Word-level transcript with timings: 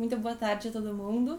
muito 0.00 0.16
boa 0.16 0.34
tarde 0.34 0.68
a 0.68 0.72
todo 0.72 0.94
mundo. 0.94 1.38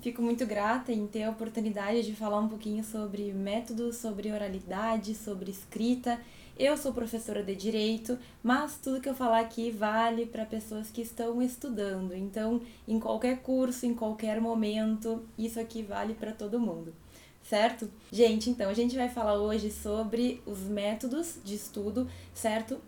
Fico 0.00 0.22
muito 0.22 0.46
grata 0.46 0.90
em 0.90 1.06
ter 1.06 1.24
a 1.24 1.30
oportunidade 1.30 2.02
de 2.02 2.16
falar 2.16 2.40
um 2.40 2.48
pouquinho 2.48 2.82
sobre 2.82 3.30
métodos, 3.30 3.96
sobre 3.96 4.32
oralidade, 4.32 5.14
sobre 5.14 5.50
escrita. 5.50 6.18
Eu 6.58 6.78
sou 6.78 6.94
professora 6.94 7.42
de 7.42 7.54
direito, 7.54 8.18
mas 8.42 8.78
tudo 8.82 9.02
que 9.02 9.08
eu 9.10 9.14
falar 9.14 9.40
aqui 9.40 9.70
vale 9.70 10.24
para 10.24 10.46
pessoas 10.46 10.88
que 10.88 11.02
estão 11.02 11.42
estudando. 11.42 12.14
Então, 12.14 12.62
em 12.88 12.98
qualquer 12.98 13.42
curso, 13.42 13.84
em 13.84 13.92
qualquer 13.92 14.40
momento, 14.40 15.22
isso 15.36 15.60
aqui 15.60 15.82
vale 15.82 16.14
para 16.14 16.32
todo 16.32 16.58
mundo. 16.58 16.94
Certo? 17.42 17.90
Gente, 18.10 18.48
então 18.48 18.70
a 18.70 18.74
gente 18.74 18.96
vai 18.96 19.10
falar 19.10 19.34
hoje 19.34 19.70
sobre 19.70 20.40
os 20.46 20.60
métodos 20.60 21.34
de 21.44 21.54
estudo, 21.54 22.08
certo? 22.32 22.80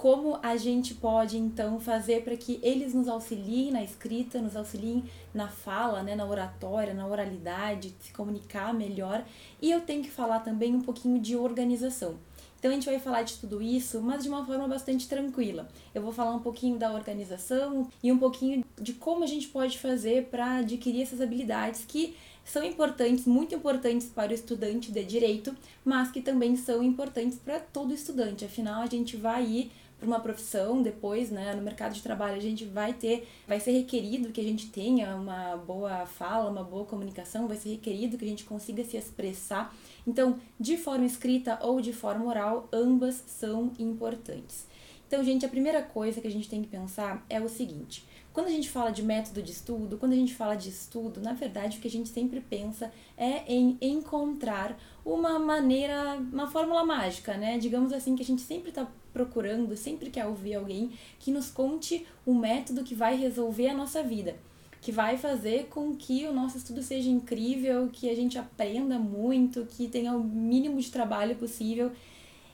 Como 0.00 0.38
a 0.42 0.56
gente 0.56 0.94
pode 0.94 1.36
então 1.36 1.78
fazer 1.78 2.24
para 2.24 2.34
que 2.34 2.58
eles 2.62 2.94
nos 2.94 3.06
auxiliem 3.06 3.70
na 3.70 3.84
escrita, 3.84 4.40
nos 4.40 4.56
auxiliem 4.56 5.04
na 5.34 5.46
fala, 5.46 6.02
né, 6.02 6.16
na 6.16 6.24
oratória, 6.24 6.94
na 6.94 7.06
oralidade, 7.06 7.94
se 8.00 8.10
comunicar 8.10 8.72
melhor. 8.72 9.22
E 9.60 9.70
eu 9.70 9.82
tenho 9.82 10.02
que 10.02 10.10
falar 10.10 10.40
também 10.40 10.74
um 10.74 10.80
pouquinho 10.80 11.20
de 11.20 11.36
organização. 11.36 12.14
Então 12.58 12.70
a 12.70 12.74
gente 12.74 12.86
vai 12.86 12.98
falar 12.98 13.24
de 13.24 13.36
tudo 13.36 13.60
isso, 13.60 14.00
mas 14.00 14.22
de 14.22 14.30
uma 14.30 14.42
forma 14.42 14.66
bastante 14.66 15.06
tranquila. 15.06 15.68
Eu 15.94 16.00
vou 16.00 16.12
falar 16.12 16.34
um 16.34 16.40
pouquinho 16.40 16.78
da 16.78 16.90
organização 16.94 17.86
e 18.02 18.10
um 18.10 18.16
pouquinho 18.16 18.64
de 18.80 18.94
como 18.94 19.22
a 19.22 19.26
gente 19.26 19.48
pode 19.48 19.78
fazer 19.78 20.28
para 20.30 20.60
adquirir 20.60 21.02
essas 21.02 21.20
habilidades 21.20 21.84
que 21.86 22.16
são 22.42 22.64
importantes, 22.64 23.26
muito 23.26 23.54
importantes 23.54 24.08
para 24.08 24.32
o 24.32 24.34
estudante 24.34 24.90
de 24.90 25.04
direito, 25.04 25.54
mas 25.84 26.10
que 26.10 26.22
também 26.22 26.56
são 26.56 26.82
importantes 26.82 27.38
para 27.38 27.60
todo 27.60 27.92
estudante. 27.92 28.46
Afinal, 28.46 28.82
a 28.82 28.86
gente 28.86 29.14
vai 29.14 29.44
ir 29.44 29.70
para 30.00 30.06
uma 30.06 30.18
profissão 30.18 30.82
depois, 30.82 31.30
né, 31.30 31.54
no 31.54 31.60
mercado 31.62 31.92
de 31.92 32.02
trabalho, 32.02 32.36
a 32.36 32.40
gente 32.40 32.64
vai 32.64 32.94
ter, 32.94 33.28
vai 33.46 33.60
ser 33.60 33.72
requerido 33.72 34.32
que 34.32 34.40
a 34.40 34.44
gente 34.44 34.68
tenha 34.68 35.14
uma 35.14 35.58
boa 35.58 36.06
fala, 36.06 36.50
uma 36.50 36.64
boa 36.64 36.86
comunicação, 36.86 37.46
vai 37.46 37.58
ser 37.58 37.68
requerido 37.68 38.16
que 38.16 38.24
a 38.24 38.28
gente 38.28 38.44
consiga 38.44 38.82
se 38.82 38.96
expressar. 38.96 39.76
Então, 40.06 40.40
de 40.58 40.78
forma 40.78 41.04
escrita 41.04 41.58
ou 41.62 41.80
de 41.80 41.92
forma 41.92 42.24
oral, 42.24 42.66
ambas 42.72 43.22
são 43.26 43.72
importantes. 43.78 44.66
Então, 45.06 45.22
gente, 45.22 45.44
a 45.44 45.48
primeira 45.48 45.82
coisa 45.82 46.20
que 46.20 46.26
a 46.26 46.30
gente 46.30 46.48
tem 46.48 46.62
que 46.62 46.68
pensar 46.68 47.26
é 47.28 47.40
o 47.40 47.48
seguinte: 47.48 48.06
quando 48.32 48.46
a 48.46 48.50
gente 48.50 48.70
fala 48.70 48.90
de 48.90 49.02
método 49.02 49.42
de 49.42 49.50
estudo, 49.50 49.98
quando 49.98 50.12
a 50.12 50.16
gente 50.16 50.34
fala 50.34 50.54
de 50.54 50.68
estudo, 50.68 51.20
na 51.20 51.32
verdade 51.32 51.78
o 51.78 51.80
que 51.80 51.88
a 51.88 51.90
gente 51.90 52.08
sempre 52.08 52.40
pensa 52.40 52.92
é 53.16 53.42
em 53.52 53.76
encontrar 53.80 54.78
uma 55.04 55.36
maneira, 55.36 56.16
uma 56.32 56.46
fórmula 56.46 56.84
mágica, 56.84 57.36
né? 57.36 57.58
Digamos 57.58 57.92
assim, 57.92 58.14
que 58.14 58.22
a 58.22 58.26
gente 58.26 58.42
sempre 58.42 58.68
está 58.68 58.86
procurando, 59.12 59.76
sempre 59.76 60.10
quer 60.10 60.26
ouvir 60.26 60.54
alguém 60.54 60.92
que 61.18 61.30
nos 61.30 61.50
conte 61.50 62.06
o 62.24 62.34
método 62.34 62.84
que 62.84 62.94
vai 62.94 63.16
resolver 63.16 63.68
a 63.68 63.74
nossa 63.74 64.02
vida, 64.02 64.36
que 64.80 64.92
vai 64.92 65.16
fazer 65.16 65.66
com 65.66 65.94
que 65.94 66.26
o 66.26 66.32
nosso 66.32 66.56
estudo 66.56 66.82
seja 66.82 67.08
incrível, 67.08 67.88
que 67.92 68.08
a 68.08 68.14
gente 68.14 68.38
aprenda 68.38 68.98
muito, 68.98 69.66
que 69.66 69.88
tenha 69.88 70.14
o 70.14 70.22
mínimo 70.24 70.80
de 70.80 70.90
trabalho 70.90 71.36
possível. 71.36 71.92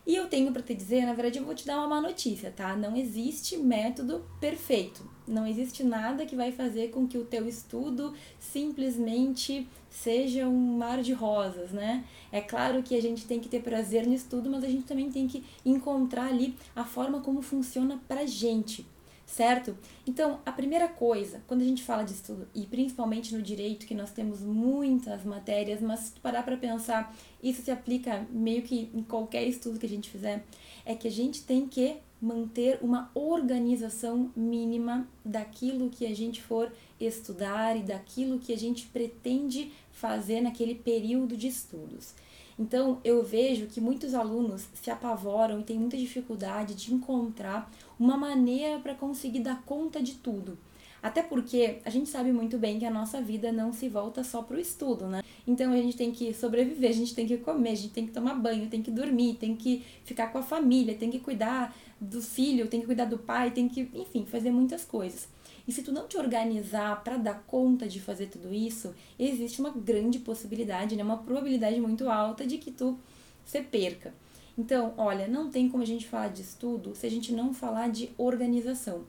E 0.06 0.14
eu 0.14 0.28
tenho 0.28 0.52
para 0.52 0.62
te 0.62 0.72
dizer, 0.72 1.04
na 1.04 1.14
verdade, 1.14 1.38
eu 1.38 1.44
vou 1.44 1.54
te 1.54 1.66
dar 1.66 1.78
uma 1.78 1.88
má 1.88 2.00
notícia, 2.00 2.52
tá? 2.52 2.76
Não 2.76 2.96
existe 2.96 3.56
método 3.56 4.24
perfeito. 4.40 5.08
Não 5.26 5.44
existe 5.44 5.82
nada 5.82 6.24
que 6.24 6.36
vai 6.36 6.52
fazer 6.52 6.90
com 6.90 7.08
que 7.08 7.18
o 7.18 7.24
teu 7.24 7.48
estudo 7.48 8.14
simplesmente 8.38 9.66
seja 10.02 10.46
um 10.46 10.76
mar 10.76 11.00
de 11.02 11.12
rosas, 11.12 11.70
né? 11.70 12.04
É 12.30 12.40
claro 12.40 12.82
que 12.82 12.94
a 12.94 13.00
gente 13.00 13.24
tem 13.24 13.40
que 13.40 13.48
ter 13.48 13.62
prazer 13.62 14.06
no 14.06 14.12
estudo, 14.12 14.50
mas 14.50 14.62
a 14.62 14.68
gente 14.68 14.84
também 14.84 15.10
tem 15.10 15.26
que 15.26 15.42
encontrar 15.64 16.26
ali 16.26 16.54
a 16.74 16.84
forma 16.84 17.20
como 17.20 17.40
funciona 17.40 17.98
pra 18.06 18.26
gente, 18.26 18.86
certo? 19.24 19.76
Então, 20.06 20.38
a 20.44 20.52
primeira 20.52 20.86
coisa, 20.86 21.42
quando 21.46 21.62
a 21.62 21.64
gente 21.64 21.82
fala 21.82 22.02
de 22.02 22.12
estudo, 22.12 22.46
e 22.54 22.66
principalmente 22.66 23.34
no 23.34 23.40
direito, 23.40 23.86
que 23.86 23.94
nós 23.94 24.10
temos 24.10 24.42
muitas 24.42 25.24
matérias, 25.24 25.80
mas 25.80 26.00
se 26.00 26.12
tu 26.12 26.20
parar 26.20 26.42
para 26.42 26.58
pensar, 26.58 27.16
isso 27.42 27.62
se 27.62 27.70
aplica 27.70 28.26
meio 28.30 28.62
que 28.62 28.90
em 28.94 29.02
qualquer 29.02 29.44
estudo 29.44 29.78
que 29.78 29.86
a 29.86 29.88
gente 29.88 30.10
fizer, 30.10 30.44
é 30.84 30.94
que 30.94 31.08
a 31.08 31.10
gente 31.10 31.42
tem 31.42 31.66
que 31.66 31.96
manter 32.20 32.78
uma 32.80 33.10
organização 33.14 34.30
mínima 34.34 35.06
daquilo 35.24 35.90
que 35.90 36.06
a 36.06 36.14
gente 36.14 36.42
for 36.42 36.72
estudar 36.98 37.76
e 37.76 37.82
daquilo 37.82 38.38
que 38.38 38.52
a 38.52 38.58
gente 38.58 38.86
pretende 38.86 39.72
fazer 39.92 40.40
naquele 40.40 40.74
período 40.74 41.36
de 41.36 41.48
estudos. 41.48 42.14
Então, 42.58 42.98
eu 43.04 43.22
vejo 43.22 43.66
que 43.66 43.80
muitos 43.80 44.14
alunos 44.14 44.66
se 44.74 44.90
apavoram 44.90 45.60
e 45.60 45.64
têm 45.64 45.78
muita 45.78 45.96
dificuldade 45.96 46.74
de 46.74 46.94
encontrar 46.94 47.70
uma 47.98 48.16
maneira 48.16 48.78
para 48.78 48.94
conseguir 48.94 49.40
dar 49.40 49.62
conta 49.64 50.02
de 50.02 50.14
tudo. 50.14 50.56
Até 51.02 51.22
porque 51.22 51.78
a 51.84 51.90
gente 51.90 52.08
sabe 52.08 52.32
muito 52.32 52.58
bem 52.58 52.78
que 52.78 52.84
a 52.84 52.90
nossa 52.90 53.20
vida 53.20 53.52
não 53.52 53.72
se 53.72 53.88
volta 53.88 54.24
só 54.24 54.42
para 54.42 54.56
o 54.56 54.60
estudo, 54.60 55.06
né? 55.06 55.22
Então 55.46 55.72
a 55.72 55.76
gente 55.76 55.96
tem 55.96 56.10
que 56.10 56.34
sobreviver, 56.34 56.90
a 56.90 56.92
gente 56.92 57.14
tem 57.14 57.26
que 57.26 57.36
comer, 57.36 57.70
a 57.70 57.74
gente 57.76 57.92
tem 57.92 58.06
que 58.06 58.12
tomar 58.12 58.34
banho, 58.34 58.68
tem 58.68 58.82
que 58.82 58.90
dormir, 58.90 59.34
tem 59.34 59.54
que 59.54 59.84
ficar 60.04 60.28
com 60.28 60.38
a 60.38 60.42
família, 60.42 60.96
tem 60.96 61.08
que 61.10 61.20
cuidar 61.20 61.76
do 62.00 62.20
filho, 62.20 62.68
tem 62.68 62.80
que 62.80 62.86
cuidar 62.86 63.06
do 63.06 63.18
pai, 63.18 63.50
tem 63.50 63.68
que, 63.68 63.90
enfim, 63.94 64.24
fazer 64.26 64.50
muitas 64.50 64.84
coisas. 64.84 65.28
E 65.66 65.72
se 65.72 65.82
tu 65.82 65.90
não 65.90 66.06
te 66.06 66.16
organizar 66.16 67.02
para 67.02 67.16
dar 67.16 67.42
conta 67.46 67.88
de 67.88 68.00
fazer 68.00 68.26
tudo 68.26 68.54
isso, 68.54 68.94
existe 69.18 69.60
uma 69.60 69.70
grande 69.70 70.18
possibilidade, 70.18 70.94
né, 70.94 71.02
uma 71.02 71.18
probabilidade 71.18 71.80
muito 71.80 72.08
alta 72.08 72.46
de 72.46 72.58
que 72.58 72.70
tu 72.70 72.98
se 73.44 73.60
perca. 73.62 74.14
Então, 74.56 74.94
olha, 74.96 75.26
não 75.26 75.50
tem 75.50 75.68
como 75.68 75.82
a 75.82 75.86
gente 75.86 76.06
falar 76.06 76.28
de 76.28 76.42
estudo 76.42 76.94
se 76.94 77.06
a 77.06 77.10
gente 77.10 77.32
não 77.32 77.52
falar 77.52 77.90
de 77.90 78.10
organização. 78.16 79.04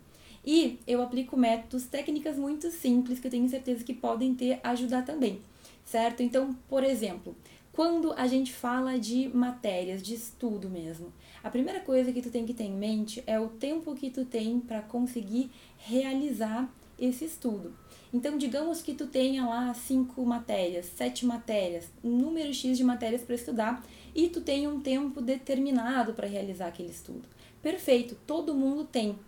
E 0.46 0.80
eu 0.88 1.02
aplico 1.02 1.38
métodos, 1.38 1.86
técnicas 1.86 2.38
muito 2.38 2.72
simples 2.72 3.20
que 3.20 3.28
eu 3.28 3.32
tenho 3.32 3.50
certeza 3.50 3.84
que 3.84 3.94
podem 3.94 4.34
ter 4.34 4.60
ajudar 4.64 5.04
também, 5.06 5.40
certo? 5.86 6.24
Então, 6.24 6.56
por 6.70 6.84
exemplo, 6.84 7.36
quando 7.78 8.12
a 8.14 8.26
gente 8.26 8.52
fala 8.52 8.98
de 8.98 9.30
matérias, 9.30 10.02
de 10.02 10.16
estudo 10.16 10.68
mesmo, 10.68 11.14
a 11.44 11.50
primeira 11.52 11.80
coisa 11.80 12.12
que 12.12 12.24
tu 12.24 12.32
tem 12.32 12.44
que 12.44 12.52
ter 12.52 12.64
em 12.64 12.74
mente 12.74 13.24
é 13.28 13.40
o 13.40 13.50
tempo 13.50 13.94
que 13.94 14.10
tu 14.10 14.26
tem 14.26 14.60
para 14.60 14.82
conseguir 14.82 15.52
realizar 15.78 16.74
esse 17.00 17.26
estudo. 17.26 17.72
Então, 18.12 18.36
digamos 18.36 18.82
que 18.82 18.96
tu 18.96 19.06
tenha 19.06 19.46
lá 19.46 19.72
cinco 19.76 20.26
matérias, 20.26 20.88
sete 20.88 21.24
matérias, 21.24 21.92
um 22.04 22.18
número 22.18 22.52
X 22.52 22.80
de 22.80 22.84
matérias 22.84 23.22
para 23.22 23.36
estudar 23.36 23.86
e 24.16 24.28
tu 24.28 24.42
tenha 24.42 24.68
um 24.68 24.80
tempo 24.80 25.22
determinado 25.22 26.16
para 26.16 26.28
realizar 26.28 26.70
aquele 26.70 26.90
estudo. 26.90 27.30
Perfeito, 27.62 28.18
todo 28.26 28.56
mundo 28.56 28.86
tem. 28.86 29.20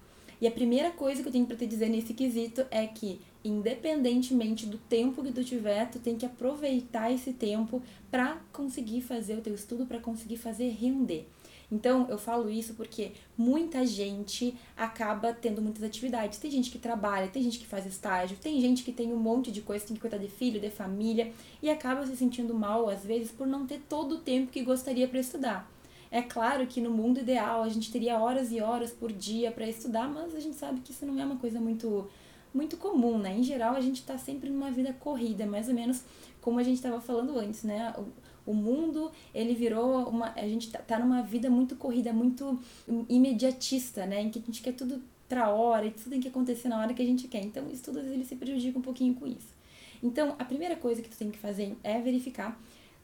E 0.41 0.47
a 0.47 0.51
primeira 0.51 0.89
coisa 0.89 1.21
que 1.21 1.27
eu 1.27 1.31
tenho 1.31 1.45
para 1.45 1.55
te 1.55 1.67
dizer 1.67 1.89
nesse 1.89 2.15
quesito 2.15 2.65
é 2.71 2.87
que, 2.87 3.21
independentemente 3.43 4.65
do 4.65 4.77
tempo 4.77 5.23
que 5.23 5.31
tu 5.31 5.43
tiver, 5.43 5.89
tu 5.89 5.99
tem 5.99 6.17
que 6.17 6.25
aproveitar 6.25 7.11
esse 7.11 7.33
tempo 7.33 7.81
para 8.11 8.37
conseguir 8.51 9.01
fazer 9.01 9.37
o 9.37 9.41
teu 9.41 9.55
estudo, 9.55 9.85
para 9.85 9.99
conseguir 9.99 10.37
fazer 10.37 10.69
render. 10.69 11.27
Então, 11.71 12.07
eu 12.09 12.17
falo 12.17 12.49
isso 12.49 12.73
porque 12.73 13.11
muita 13.37 13.85
gente 13.85 14.55
acaba 14.75 15.31
tendo 15.31 15.61
muitas 15.61 15.83
atividades. 15.83 16.39
Tem 16.39 16.49
gente 16.49 16.71
que 16.71 16.79
trabalha, 16.79 17.27
tem 17.27 17.43
gente 17.43 17.59
que 17.59 17.67
faz 17.67 17.85
estágio, 17.85 18.37
tem 18.41 18.59
gente 18.59 18.83
que 18.83 18.91
tem 18.91 19.13
um 19.13 19.19
monte 19.19 19.51
de 19.51 19.61
coisa, 19.61 19.85
tem 19.85 19.95
que 19.95 20.01
cuidar 20.01 20.17
de 20.17 20.27
filho, 20.27 20.59
de 20.59 20.69
família 20.71 21.31
e 21.61 21.69
acaba 21.69 22.05
se 22.07 22.15
sentindo 22.17 22.53
mal 22.55 22.89
às 22.89 23.03
vezes 23.05 23.31
por 23.31 23.45
não 23.45 23.67
ter 23.67 23.81
todo 23.87 24.15
o 24.15 24.17
tempo 24.17 24.51
que 24.51 24.63
gostaria 24.63 25.07
para 25.07 25.19
estudar. 25.19 25.71
É 26.11 26.23
claro 26.23 26.65
que 26.65 26.81
no 26.81 26.89
mundo 26.89 27.19
ideal 27.19 27.61
a 27.61 27.69
gente 27.69 27.91
teria 27.91 28.17
horas 28.17 28.51
e 28.51 28.59
horas 28.59 28.91
por 28.91 29.11
dia 29.11 29.51
para 29.51 29.67
estudar, 29.67 30.09
mas 30.09 30.35
a 30.35 30.39
gente 30.39 30.55
sabe 30.55 30.81
que 30.81 30.91
isso 30.91 31.05
não 31.05 31.19
é 31.19 31.23
uma 31.23 31.37
coisa 31.37 31.61
muito 31.61 32.09
muito 32.53 32.77
comum, 32.77 33.17
né? 33.17 33.37
Em 33.37 33.43
geral, 33.43 33.75
a 33.75 33.81
gente 33.81 34.01
está 34.01 34.17
sempre 34.17 34.49
numa 34.49 34.71
vida 34.71 34.93
corrida, 34.93 35.45
mais 35.45 35.67
ou 35.67 35.73
menos 35.73 36.03
como 36.41 36.59
a 36.59 36.63
gente 36.63 36.75
estava 36.75 36.99
falando 37.01 37.37
antes, 37.37 37.63
né? 37.63 37.93
O, 37.97 38.51
o, 38.51 38.53
mundo, 38.53 39.11
ele 39.33 39.53
virou 39.53 40.09
uma... 40.09 40.33
A 40.35 40.47
gente 40.47 40.71
tá, 40.71 40.79
tá 40.79 40.99
numa 40.99 41.21
vida 41.21 41.49
muito 41.49 41.75
corrida, 41.75 42.11
muito 42.11 42.59
imediatista, 43.07 44.05
né? 44.05 44.21
Em 44.21 44.29
que 44.29 44.39
a 44.39 44.41
gente 44.41 44.61
quer 44.61 44.73
tudo 44.73 45.01
pra 45.27 45.49
hora 45.49 45.85
e 45.85 45.91
tudo 45.91 46.09
tem 46.09 46.19
que 46.19 46.27
acontecer 46.27 46.67
na 46.67 46.79
hora 46.79 46.93
que 46.93 47.01
a 47.01 47.05
gente 47.05 47.27
quer. 47.27 47.43
Então, 47.43 47.69
isso 47.71 47.83
tudo, 47.83 47.99
às 47.99 48.05
vezes, 48.05 48.17
ele 48.17 48.25
se 48.25 48.35
prejudica 48.35 48.79
um 48.79 48.81
pouquinho 48.81 49.13
com 49.13 49.27
isso. 49.27 49.53
Então, 50.01 50.35
a 50.39 50.45
primeira 50.45 50.75
coisa 50.75 51.01
que 51.01 51.09
tu 51.09 51.17
tem 51.17 51.29
que 51.29 51.37
fazer 51.37 51.77
é 51.83 51.99
verificar 52.01 52.59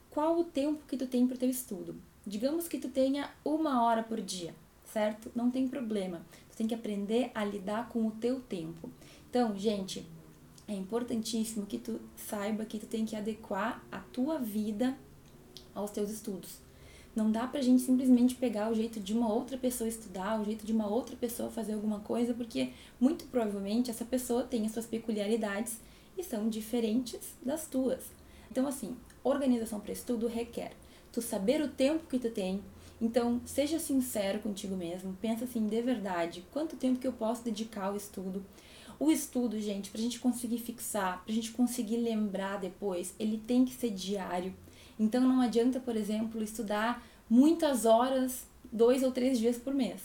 qual 0.10 0.40
o 0.40 0.44
tempo 0.44 0.82
que 0.88 0.98
tu 0.98 1.06
tem 1.06 1.28
pro 1.28 1.38
teu 1.38 1.50
estudo. 1.50 1.96
Digamos 2.26 2.68
que 2.68 2.80
tu 2.80 2.90
tenha 2.90 3.30
uma 3.44 3.84
hora 3.84 4.02
por 4.02 4.20
dia, 4.22 4.56
certo? 4.86 5.32
Não 5.36 5.52
tem 5.52 5.68
problema. 5.68 6.26
Tu 6.50 6.58
tem 6.58 6.68
que 6.68 6.74
aprender 6.74 7.30
a 7.36 7.44
lidar 7.44 7.90
com 7.90 8.08
o 8.08 8.12
teu 8.12 8.40
tempo. 8.40 8.90
Então, 9.36 9.54
gente, 9.58 10.08
é 10.66 10.74
importantíssimo 10.74 11.66
que 11.66 11.78
tu 11.78 12.00
saiba 12.16 12.64
que 12.64 12.80
tu 12.80 12.86
tem 12.86 13.06
que 13.06 13.18
adequar 13.18 13.86
a 13.92 14.00
tua 14.00 14.40
vida 14.40 14.98
aos 15.74 15.92
teus 15.92 16.10
estudos. 16.10 16.62
Não 17.14 17.30
dá 17.30 17.46
pra 17.46 17.60
gente 17.60 17.82
simplesmente 17.82 18.36
pegar 18.36 18.72
o 18.72 18.74
jeito 18.74 18.98
de 18.98 19.12
uma 19.12 19.28
outra 19.28 19.58
pessoa 19.58 19.90
estudar, 19.90 20.40
o 20.40 20.46
jeito 20.46 20.66
de 20.66 20.72
uma 20.72 20.88
outra 20.88 21.18
pessoa 21.18 21.52
fazer 21.52 21.74
alguma 21.74 22.00
coisa, 22.00 22.34
porque 22.34 22.72
muito 22.98 23.26
provavelmente 23.26 23.92
essa 23.92 24.06
pessoa 24.06 24.44
tem 24.44 24.66
as 24.66 24.72
suas 24.72 24.86
peculiaridades 24.86 25.82
e 26.18 26.24
são 26.24 26.48
diferentes 26.48 27.36
das 27.44 27.68
tuas. 27.68 28.06
Então, 28.50 28.66
assim, 28.66 28.96
organização 29.22 29.82
para 29.82 29.92
estudo 29.92 30.28
requer 30.28 30.72
tu 31.12 31.22
saber 31.22 31.62
o 31.62 31.68
tempo 31.68 32.08
que 32.08 32.20
tu 32.20 32.30
tem. 32.30 32.64
Então, 33.02 33.42
seja 33.46 33.80
sincero 33.80 34.40
contigo 34.40 34.78
mesmo, 34.78 35.14
pensa 35.20 35.44
assim, 35.44 35.68
de 35.68 35.82
verdade, 35.82 36.46
quanto 36.54 36.78
tempo 36.78 37.02
que 37.02 37.08
eu 37.08 37.12
posso 37.12 37.44
dedicar 37.44 37.88
ao 37.88 37.98
estudo? 37.98 38.42
O 39.00 39.12
estudo, 39.12 39.60
gente, 39.60 39.90
pra 39.90 40.02
gente 40.02 40.20
conseguir 40.20 40.58
fixar, 40.60 41.24
pra 41.24 41.34
gente 41.34 41.52
conseguir 41.52 41.98
lembrar 41.98 42.60
depois, 42.60 43.14
ele 43.20 43.42
tem 43.46 43.66
que 43.66 43.74
ser 43.74 43.90
diário. 43.90 44.54
Então 45.00 45.22
não 45.22 45.42
adianta, 45.42 45.80
por 45.80 45.96
exemplo, 45.96 46.42
estudar 46.42 47.06
muitas 47.30 47.86
horas, 47.86 48.46
dois 48.72 49.04
ou 49.04 49.12
três 49.12 49.38
dias 49.38 49.58
por 49.58 49.74
mês. 49.74 50.02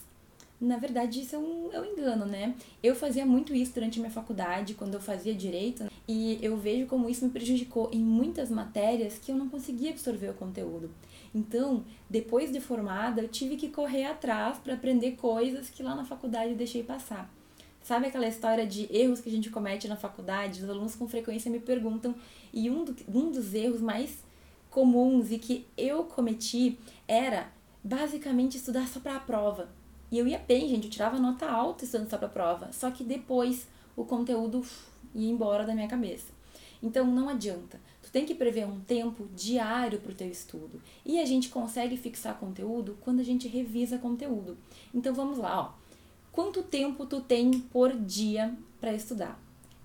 Na 0.60 0.76
verdade, 0.76 1.22
isso 1.22 1.34
é 1.34 1.38
um, 1.38 1.72
é 1.72 1.80
um 1.80 1.84
engano, 1.86 2.26
né? 2.26 2.54
Eu 2.82 2.94
fazia 2.94 3.24
muito 3.24 3.54
isso 3.54 3.72
durante 3.72 3.98
a 3.98 4.02
minha 4.02 4.12
faculdade, 4.12 4.74
quando 4.74 4.92
eu 4.92 5.00
fazia 5.00 5.34
direito, 5.34 5.90
e 6.06 6.38
eu 6.42 6.56
vejo 6.56 6.86
como 6.86 7.08
isso 7.08 7.24
me 7.24 7.30
prejudicou 7.30 7.88
em 7.92 8.00
muitas 8.00 8.50
matérias 8.50 9.18
que 9.18 9.32
eu 9.32 9.36
não 9.36 9.48
conseguia 9.48 9.90
absorver 9.90 10.28
o 10.28 10.34
conteúdo. 10.34 10.90
Então, 11.34 11.84
depois 12.10 12.52
de 12.52 12.60
formada, 12.60 13.22
eu 13.22 13.28
tive 13.28 13.56
que 13.56 13.70
correr 13.70 14.04
atrás 14.04 14.58
para 14.58 14.74
aprender 14.74 15.12
coisas 15.12 15.70
que 15.70 15.82
lá 15.82 15.94
na 15.94 16.04
faculdade 16.04 16.50
eu 16.50 16.56
deixei 16.56 16.82
passar. 16.82 17.32
Sabe 17.90 18.06
aquela 18.06 18.28
história 18.28 18.64
de 18.64 18.86
erros 18.96 19.20
que 19.20 19.28
a 19.28 19.32
gente 19.32 19.50
comete 19.50 19.88
na 19.88 19.96
faculdade? 19.96 20.62
Os 20.62 20.70
alunos 20.70 20.94
com 20.94 21.08
frequência 21.08 21.50
me 21.50 21.58
perguntam, 21.58 22.14
e 22.52 22.70
um, 22.70 22.84
do, 22.84 22.94
um 23.12 23.32
dos 23.32 23.52
erros 23.52 23.80
mais 23.80 24.22
comuns 24.70 25.32
e 25.32 25.38
que 25.40 25.66
eu 25.76 26.04
cometi 26.04 26.78
era 27.08 27.48
basicamente 27.82 28.56
estudar 28.56 28.86
só 28.86 29.00
para 29.00 29.16
a 29.16 29.18
prova. 29.18 29.70
E 30.08 30.16
eu 30.16 30.28
ia 30.28 30.38
bem, 30.38 30.68
gente, 30.68 30.84
eu 30.84 30.90
tirava 30.92 31.18
nota 31.18 31.50
alta 31.50 31.84
estudando 31.84 32.08
só 32.08 32.16
para 32.16 32.28
a 32.28 32.30
prova, 32.30 32.72
só 32.72 32.92
que 32.92 33.02
depois 33.02 33.66
o 33.96 34.04
conteúdo 34.04 34.64
ia 35.12 35.28
embora 35.28 35.66
da 35.66 35.74
minha 35.74 35.88
cabeça. 35.88 36.32
Então 36.80 37.04
não 37.04 37.28
adianta. 37.28 37.80
Tu 38.04 38.12
tem 38.12 38.24
que 38.24 38.36
prever 38.36 38.66
um 38.66 38.78
tempo 38.78 39.26
diário 39.34 39.98
para 39.98 40.12
o 40.12 40.14
teu 40.14 40.30
estudo. 40.30 40.80
E 41.04 41.18
a 41.18 41.26
gente 41.26 41.48
consegue 41.48 41.96
fixar 41.96 42.38
conteúdo 42.38 42.96
quando 43.00 43.18
a 43.18 43.24
gente 43.24 43.48
revisa 43.48 43.98
conteúdo. 43.98 44.56
Então 44.94 45.12
vamos 45.12 45.38
lá, 45.38 45.60
ó. 45.60 45.89
Quanto 46.32 46.62
tempo 46.62 47.06
tu 47.06 47.20
tem 47.20 47.50
por 47.50 47.92
dia 47.92 48.54
para 48.80 48.92
estudar? 48.92 49.36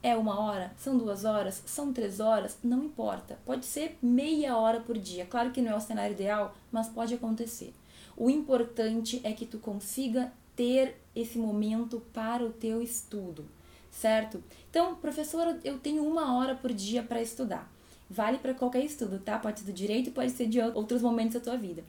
É 0.03 0.15
uma 0.15 0.39
hora? 0.39 0.71
São 0.77 0.95
duas 0.95 1.25
horas? 1.25 1.63
São 1.65 1.91
três 1.91 2.19
horas? 2.19 2.57
Não 2.63 2.83
importa. 2.83 3.39
Pode 3.43 3.65
ser 3.65 3.97
meia 3.99 4.55
hora 4.55 4.79
por 4.79 4.95
dia. 4.95 5.25
Claro 5.25 5.51
que 5.51 5.59
não 5.59 5.71
é 5.71 5.75
o 5.75 5.81
cenário 5.81 6.13
ideal, 6.13 6.55
mas 6.71 6.87
pode 6.87 7.15
acontecer. 7.15 7.73
O 8.15 8.29
importante 8.29 9.19
é 9.23 9.33
que 9.33 9.47
tu 9.47 9.57
consiga 9.57 10.31
ter 10.55 11.01
esse 11.15 11.39
momento 11.39 11.99
para 12.13 12.45
o 12.45 12.51
teu 12.51 12.79
estudo, 12.79 13.45
certo? 13.89 14.43
Então, 14.69 14.93
professora, 14.95 15.59
eu 15.63 15.79
tenho 15.79 16.03
uma 16.05 16.37
hora 16.37 16.53
por 16.53 16.71
dia 16.71 17.01
para 17.01 17.21
estudar. 17.21 17.69
Vale 18.07 18.37
para 18.37 18.53
qualquer 18.53 18.85
estudo, 18.85 19.17
tá? 19.17 19.39
Pode 19.39 19.61
ser 19.61 19.65
do 19.65 19.73
direito, 19.73 20.11
pode 20.11 20.29
ser 20.31 20.45
de 20.47 20.61
outros 20.61 21.01
momentos 21.01 21.33
da 21.33 21.39
tua 21.39 21.57
vida. 21.57 21.83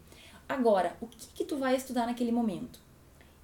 Agora, 0.48 0.96
o 1.00 1.06
que, 1.06 1.26
que 1.34 1.44
tu 1.44 1.58
vai 1.58 1.76
estudar 1.76 2.06
naquele 2.06 2.32
momento? 2.32 2.85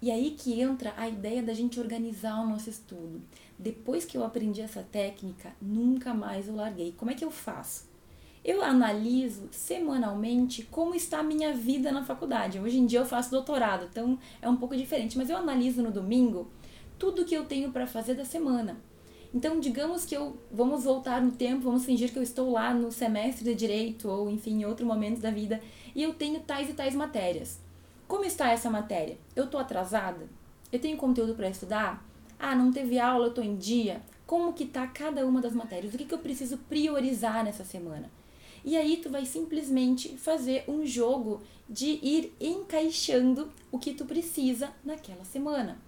E 0.03 0.11
aí 0.11 0.33
que 0.33 0.61
entra 0.61 0.93
a 0.97 1.09
ideia 1.09 1.41
da 1.41 1.55
gente 1.55 1.79
organizar 1.79 2.41
o 2.41 2.49
nosso 2.49 2.69
estudo. 2.69 3.23
Depois 3.57 4.05
que 4.05 4.17
eu 4.19 4.25
aprendi 4.25 4.61
essa 4.61 4.83
técnica, 4.83 5.55
nunca 5.63 6.13
mais 6.13 6.49
eu 6.49 6.57
larguei. 6.57 6.93
Como 6.99 7.13
é 7.13 7.15
que 7.15 7.25
eu 7.25 7.31
faço? 7.31 7.89
Eu 8.45 8.65
analiso 8.65 9.49
semanalmente 9.53 10.65
como 10.65 10.97
está 10.97 11.21
a 11.21 11.23
minha 11.23 11.55
vida 11.55 11.93
na 11.93 12.05
faculdade. 12.05 12.59
Hoje 12.59 12.79
em 12.79 12.85
dia 12.85 12.99
eu 12.99 13.07
faço 13.07 13.31
doutorado, 13.31 13.87
então 13.89 14.19
é 14.43 14.49
um 14.49 14.57
pouco 14.57 14.77
diferente, 14.77 15.17
mas 15.17 15.31
eu 15.31 15.37
analiso 15.37 15.81
no 15.81 15.93
domingo 15.93 16.51
tudo 16.99 17.25
que 17.25 17.37
eu 17.37 17.45
tenho 17.45 17.71
para 17.71 17.87
fazer 17.87 18.15
da 18.15 18.25
semana. 18.25 18.81
Então, 19.33 19.61
digamos 19.61 20.05
que 20.05 20.17
eu 20.17 20.37
vamos 20.51 20.83
voltar 20.83 21.23
no 21.23 21.31
tempo, 21.31 21.63
vamos 21.63 21.85
fingir 21.85 22.13
que 22.13 22.19
eu 22.19 22.25
estou 22.25 22.51
lá 22.51 22.75
no 22.75 22.91
semestre 22.91 23.45
de 23.45 23.55
direito 23.55 24.09
ou 24.09 24.29
enfim, 24.29 24.63
em 24.63 24.65
outro 24.65 24.85
momento 24.85 25.21
da 25.21 25.31
vida, 25.31 25.61
e 25.95 26.03
eu 26.03 26.13
tenho 26.13 26.41
tais 26.41 26.69
e 26.69 26.73
tais 26.73 26.97
matérias. 26.97 27.62
Como 28.13 28.27
está 28.27 28.51
essa 28.51 28.69
matéria? 28.69 29.17
Eu 29.35 29.45
estou 29.45 29.59
atrasada? 29.59 30.29
Eu 30.71 30.79
tenho 30.79 30.99
conteúdo 30.99 31.35
para 31.35 31.49
estudar? 31.49 32.07
Ah, 32.39 32.55
não 32.55 32.71
teve 32.71 32.99
aula, 32.99 33.25
eu 33.25 33.29
estou 33.31 33.43
em 33.43 33.57
dia? 33.57 34.03
Como 34.27 34.53
que 34.53 34.67
tá 34.67 34.87
cada 34.87 35.27
uma 35.27 35.41
das 35.41 35.55
matérias? 35.55 35.95
O 35.95 35.97
que, 35.97 36.05
que 36.05 36.13
eu 36.13 36.19
preciso 36.19 36.59
priorizar 36.59 37.43
nessa 37.43 37.65
semana? 37.65 38.11
E 38.63 38.77
aí 38.77 38.99
tu 38.99 39.09
vai 39.09 39.25
simplesmente 39.25 40.11
fazer 40.19 40.63
um 40.69 40.85
jogo 40.85 41.41
de 41.67 41.99
ir 42.03 42.37
encaixando 42.39 43.51
o 43.71 43.79
que 43.79 43.95
tu 43.95 44.05
precisa 44.05 44.69
naquela 44.85 45.25
semana. 45.25 45.79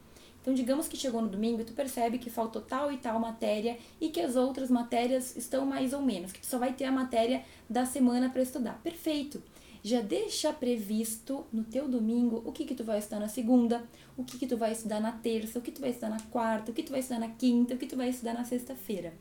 Então, 0.40 0.54
digamos 0.54 0.88
que 0.88 0.96
chegou 0.96 1.20
no 1.20 1.28
domingo 1.28 1.60
e 1.60 1.64
tu 1.64 1.74
percebe 1.74 2.16
que 2.16 2.30
faltou 2.30 2.62
tal 2.62 2.90
e 2.90 2.96
tal 2.96 3.20
matéria 3.20 3.76
e 4.00 4.08
que 4.08 4.20
as 4.22 4.34
outras 4.34 4.70
matérias 4.70 5.36
estão 5.36 5.66
mais 5.66 5.92
ou 5.92 6.00
menos, 6.00 6.32
que 6.32 6.40
tu 6.40 6.46
só 6.46 6.56
vai 6.56 6.72
ter 6.72 6.86
a 6.86 6.92
matéria 6.92 7.44
da 7.68 7.84
semana 7.84 8.30
para 8.30 8.40
estudar. 8.40 8.80
Perfeito. 8.82 9.42
Já 9.86 10.00
deixa 10.00 10.50
previsto 10.50 11.44
no 11.52 11.62
teu 11.62 11.86
domingo 11.86 12.42
o 12.46 12.52
que 12.52 12.64
que 12.64 12.74
tu 12.74 12.82
vai 12.82 12.98
estudar 12.98 13.20
na 13.20 13.28
segunda, 13.28 13.84
o 14.16 14.24
que 14.24 14.38
que 14.38 14.46
tu 14.46 14.56
vai 14.56 14.72
estudar 14.72 14.98
na 14.98 15.12
terça, 15.12 15.58
o 15.58 15.62
que 15.62 15.70
tu 15.70 15.82
vai 15.82 15.90
estudar 15.90 16.08
na 16.08 16.20
quarta, 16.30 16.70
o 16.70 16.74
que 16.74 16.82
tu 16.82 16.90
vai 16.90 17.00
estudar 17.00 17.20
na 17.20 17.28
quinta, 17.28 17.74
o 17.74 17.76
que 17.76 17.84
tu 17.84 17.94
vai 17.94 18.08
estudar 18.08 18.32
na 18.32 18.46
sexta-feira. 18.46 19.12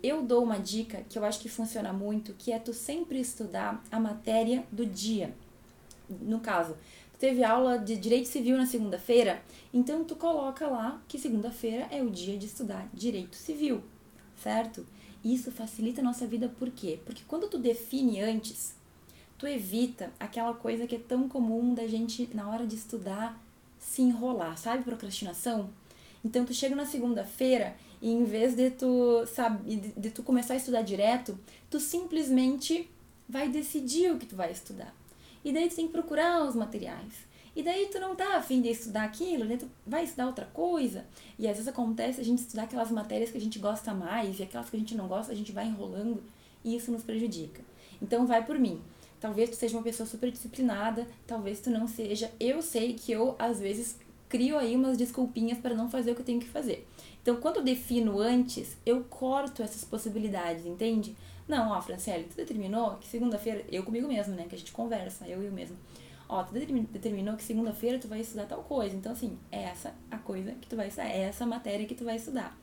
Eu 0.00 0.22
dou 0.22 0.44
uma 0.44 0.58
dica 0.58 1.04
que 1.08 1.18
eu 1.18 1.24
acho 1.24 1.40
que 1.40 1.48
funciona 1.48 1.92
muito, 1.92 2.34
que 2.34 2.52
é 2.52 2.58
tu 2.60 2.72
sempre 2.72 3.18
estudar 3.18 3.82
a 3.90 3.98
matéria 3.98 4.64
do 4.70 4.86
dia. 4.86 5.34
No 6.08 6.38
caso, 6.38 6.76
teve 7.18 7.42
aula 7.42 7.76
de 7.76 7.96
direito 7.96 8.28
civil 8.28 8.56
na 8.56 8.64
segunda-feira, 8.64 9.42
então 9.74 10.04
tu 10.04 10.14
coloca 10.14 10.68
lá 10.68 11.02
que 11.08 11.18
segunda-feira 11.18 11.88
é 11.90 12.00
o 12.00 12.10
dia 12.10 12.38
de 12.38 12.46
estudar 12.46 12.88
direito 12.94 13.34
civil, 13.34 13.82
certo? 14.40 14.86
Isso 15.24 15.50
facilita 15.50 16.00
a 16.00 16.04
nossa 16.04 16.28
vida 16.28 16.48
por 16.48 16.70
quê? 16.70 17.00
Porque 17.04 17.24
quando 17.26 17.50
tu 17.50 17.58
define 17.58 18.20
antes, 18.20 18.75
tu 19.38 19.46
evita 19.46 20.10
aquela 20.18 20.54
coisa 20.54 20.86
que 20.86 20.96
é 20.96 20.98
tão 20.98 21.28
comum 21.28 21.74
da 21.74 21.86
gente 21.86 22.28
na 22.34 22.48
hora 22.48 22.66
de 22.66 22.76
estudar 22.76 23.38
se 23.78 24.02
enrolar, 24.02 24.56
sabe 24.56 24.82
procrastinação? 24.82 25.70
Então 26.24 26.44
tu 26.44 26.52
chega 26.52 26.74
na 26.74 26.86
segunda-feira 26.86 27.76
e 28.00 28.10
em 28.10 28.24
vez 28.24 28.54
de 28.54 28.70
tu 28.70 29.24
sabe 29.26 29.76
de, 29.76 30.10
tu 30.10 30.22
começar 30.22 30.54
a 30.54 30.56
estudar 30.56 30.82
direto, 30.82 31.38
tu 31.70 31.78
simplesmente 31.78 32.90
vai 33.28 33.48
decidir 33.48 34.12
o 34.12 34.18
que 34.18 34.26
tu 34.26 34.36
vai 34.36 34.50
estudar. 34.50 34.94
E 35.44 35.52
daí 35.52 35.68
tu 35.68 35.76
tem 35.76 35.86
que 35.86 35.92
procurar 35.92 36.44
os 36.44 36.54
materiais. 36.54 37.12
E 37.54 37.62
daí 37.62 37.88
tu 37.90 37.98
não 37.98 38.14
tá 38.14 38.36
afim 38.36 38.60
de 38.60 38.68
estudar 38.68 39.04
aquilo, 39.04 39.46
daí 39.46 39.56
tu 39.56 39.70
vai 39.86 40.04
estudar 40.04 40.26
outra 40.26 40.44
coisa. 40.46 41.06
E 41.38 41.46
às 41.46 41.54
vezes 41.54 41.68
acontece 41.68 42.20
a 42.20 42.24
gente 42.24 42.40
estudar 42.40 42.64
aquelas 42.64 42.90
matérias 42.90 43.30
que 43.30 43.38
a 43.38 43.40
gente 43.40 43.58
gosta 43.58 43.94
mais 43.94 44.38
e 44.38 44.42
aquelas 44.42 44.68
que 44.68 44.76
a 44.76 44.78
gente 44.78 44.94
não 44.94 45.08
gosta, 45.08 45.32
a 45.32 45.34
gente 45.36 45.52
vai 45.52 45.66
enrolando 45.66 46.22
e 46.64 46.76
isso 46.76 46.90
nos 46.90 47.02
prejudica. 47.02 47.62
Então 48.02 48.26
vai 48.26 48.44
por 48.44 48.58
mim. 48.58 48.80
Talvez 49.20 49.50
tu 49.50 49.56
seja 49.56 49.76
uma 49.76 49.82
pessoa 49.82 50.06
super 50.06 50.30
disciplinada, 50.30 51.06
talvez 51.26 51.60
tu 51.60 51.70
não 51.70 51.88
seja. 51.88 52.30
Eu 52.38 52.60
sei 52.62 52.94
que 52.94 53.12
eu 53.12 53.34
às 53.38 53.60
vezes 53.60 53.98
crio 54.28 54.58
aí 54.58 54.74
umas 54.74 54.98
desculpinhas 54.98 55.58
para 55.58 55.74
não 55.74 55.88
fazer 55.88 56.10
o 56.10 56.14
que 56.14 56.20
eu 56.20 56.26
tenho 56.26 56.40
que 56.40 56.48
fazer. 56.48 56.86
Então, 57.22 57.36
quando 57.36 57.56
eu 57.56 57.64
defino 57.64 58.20
antes, 58.20 58.76
eu 58.84 59.04
corto 59.04 59.62
essas 59.62 59.84
possibilidades, 59.84 60.66
entende? 60.66 61.16
Não, 61.48 61.70
ó, 61.70 61.80
Franciele, 61.80 62.24
tu 62.24 62.36
determinou 62.36 62.96
que 62.96 63.06
segunda-feira, 63.06 63.64
eu 63.70 63.82
comigo 63.82 64.08
mesmo, 64.08 64.34
né? 64.34 64.46
Que 64.48 64.54
a 64.54 64.58
gente 64.58 64.72
conversa, 64.72 65.26
eu 65.26 65.42
e 65.42 65.46
eu 65.46 65.52
mesmo. 65.52 65.76
Ó, 66.28 66.42
tu 66.42 66.52
determinou 66.52 67.36
que 67.36 67.44
segunda-feira 67.44 67.98
tu 67.98 68.08
vai 68.08 68.20
estudar 68.20 68.46
tal 68.46 68.62
coisa. 68.64 68.96
Então, 68.96 69.12
assim, 69.12 69.38
é 69.50 69.62
essa 69.62 69.94
a 70.10 70.18
coisa 70.18 70.52
que 70.52 70.66
tu 70.68 70.76
vai 70.76 70.88
estudar, 70.88 71.08
é 71.08 71.22
essa 71.22 71.46
matéria 71.46 71.86
que 71.86 71.94
tu 71.94 72.04
vai 72.04 72.16
estudar. 72.16 72.56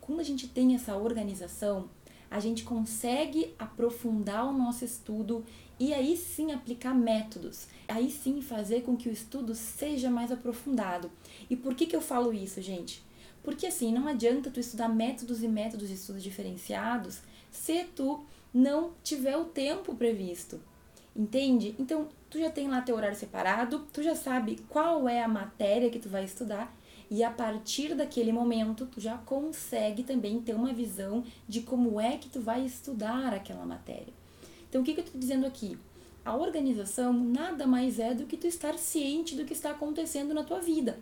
Quando 0.00 0.20
a 0.20 0.24
gente 0.24 0.48
tem 0.48 0.74
essa 0.74 0.96
organização, 0.96 1.88
a 2.30 2.40
gente 2.40 2.64
consegue 2.64 3.54
aprofundar 3.58 4.46
o 4.46 4.52
nosso 4.52 4.84
estudo 4.84 5.44
e 5.78 5.92
aí 5.92 6.16
sim 6.16 6.52
aplicar 6.52 6.94
métodos. 6.94 7.66
Aí 7.86 8.10
sim 8.10 8.40
fazer 8.40 8.82
com 8.82 8.96
que 8.96 9.08
o 9.08 9.12
estudo 9.12 9.54
seja 9.54 10.10
mais 10.10 10.32
aprofundado. 10.32 11.10
E 11.48 11.56
por 11.56 11.74
que, 11.74 11.86
que 11.86 11.94
eu 11.94 12.00
falo 12.00 12.32
isso, 12.32 12.60
gente? 12.60 13.02
Porque 13.42 13.66
assim, 13.66 13.92
não 13.92 14.08
adianta 14.08 14.50
tu 14.50 14.58
estudar 14.58 14.88
métodos 14.88 15.42
e 15.42 15.48
métodos 15.48 15.88
de 15.88 15.94
estudo 15.94 16.18
diferenciados 16.18 17.20
se 17.50 17.84
tu 17.84 18.24
não 18.52 18.92
tiver 19.04 19.36
o 19.36 19.44
tempo 19.44 19.94
previsto. 19.94 20.60
Entende? 21.14 21.74
Então, 21.78 22.08
tu 22.28 22.38
já 22.38 22.50
tem 22.50 22.68
lá 22.68 22.82
teu 22.82 22.96
horário 22.96 23.16
separado, 23.16 23.86
tu 23.92 24.02
já 24.02 24.14
sabe 24.14 24.58
qual 24.68 25.08
é 25.08 25.22
a 25.22 25.28
matéria 25.28 25.88
que 25.88 25.98
tu 25.98 26.08
vai 26.08 26.24
estudar 26.24 26.74
e 27.10 27.22
a 27.22 27.30
partir 27.30 27.94
daquele 27.94 28.32
momento 28.32 28.86
tu 28.86 29.00
já 29.00 29.16
consegue 29.18 30.02
também 30.02 30.40
ter 30.40 30.54
uma 30.54 30.72
visão 30.72 31.24
de 31.48 31.62
como 31.62 32.00
é 32.00 32.16
que 32.16 32.28
tu 32.28 32.40
vai 32.40 32.64
estudar 32.64 33.32
aquela 33.32 33.64
matéria. 33.64 34.12
Então, 34.68 34.82
o 34.82 34.84
que, 34.84 34.94
que 34.94 35.00
eu 35.00 35.04
estou 35.04 35.20
dizendo 35.20 35.46
aqui? 35.46 35.78
A 36.24 36.36
organização 36.36 37.12
nada 37.12 37.66
mais 37.66 37.98
é 37.98 38.12
do 38.12 38.26
que 38.26 38.36
tu 38.36 38.46
estar 38.46 38.76
ciente 38.76 39.36
do 39.36 39.44
que 39.44 39.52
está 39.52 39.70
acontecendo 39.70 40.34
na 40.34 40.42
tua 40.42 40.60
vida, 40.60 40.98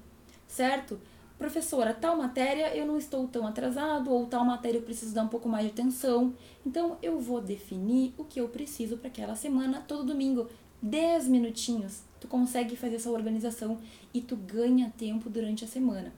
certo? 0.46 1.00
professora, 1.38 1.92
tal 1.92 2.16
matéria 2.16 2.74
eu 2.76 2.86
não 2.86 2.96
estou 2.96 3.26
tão 3.26 3.46
atrasado, 3.46 4.10
ou 4.10 4.26
tal 4.26 4.44
matéria 4.44 4.78
eu 4.78 4.82
preciso 4.82 5.14
dar 5.14 5.24
um 5.24 5.28
pouco 5.28 5.48
mais 5.48 5.66
de 5.66 5.72
atenção. 5.72 6.32
Então 6.64 6.96
eu 7.02 7.18
vou 7.18 7.40
definir 7.40 8.14
o 8.16 8.24
que 8.24 8.40
eu 8.40 8.48
preciso 8.48 8.96
para 8.96 9.08
aquela 9.08 9.34
semana, 9.34 9.84
todo 9.86 10.04
domingo. 10.04 10.48
10 10.82 11.28
minutinhos, 11.28 12.02
tu 12.24 12.28
consegue 12.28 12.74
fazer 12.74 12.96
essa 12.96 13.10
organização 13.10 13.78
e 14.14 14.22
tu 14.22 14.34
ganha 14.34 14.90
tempo 14.96 15.28
durante 15.28 15.62
a 15.62 15.68
semana. 15.68 16.10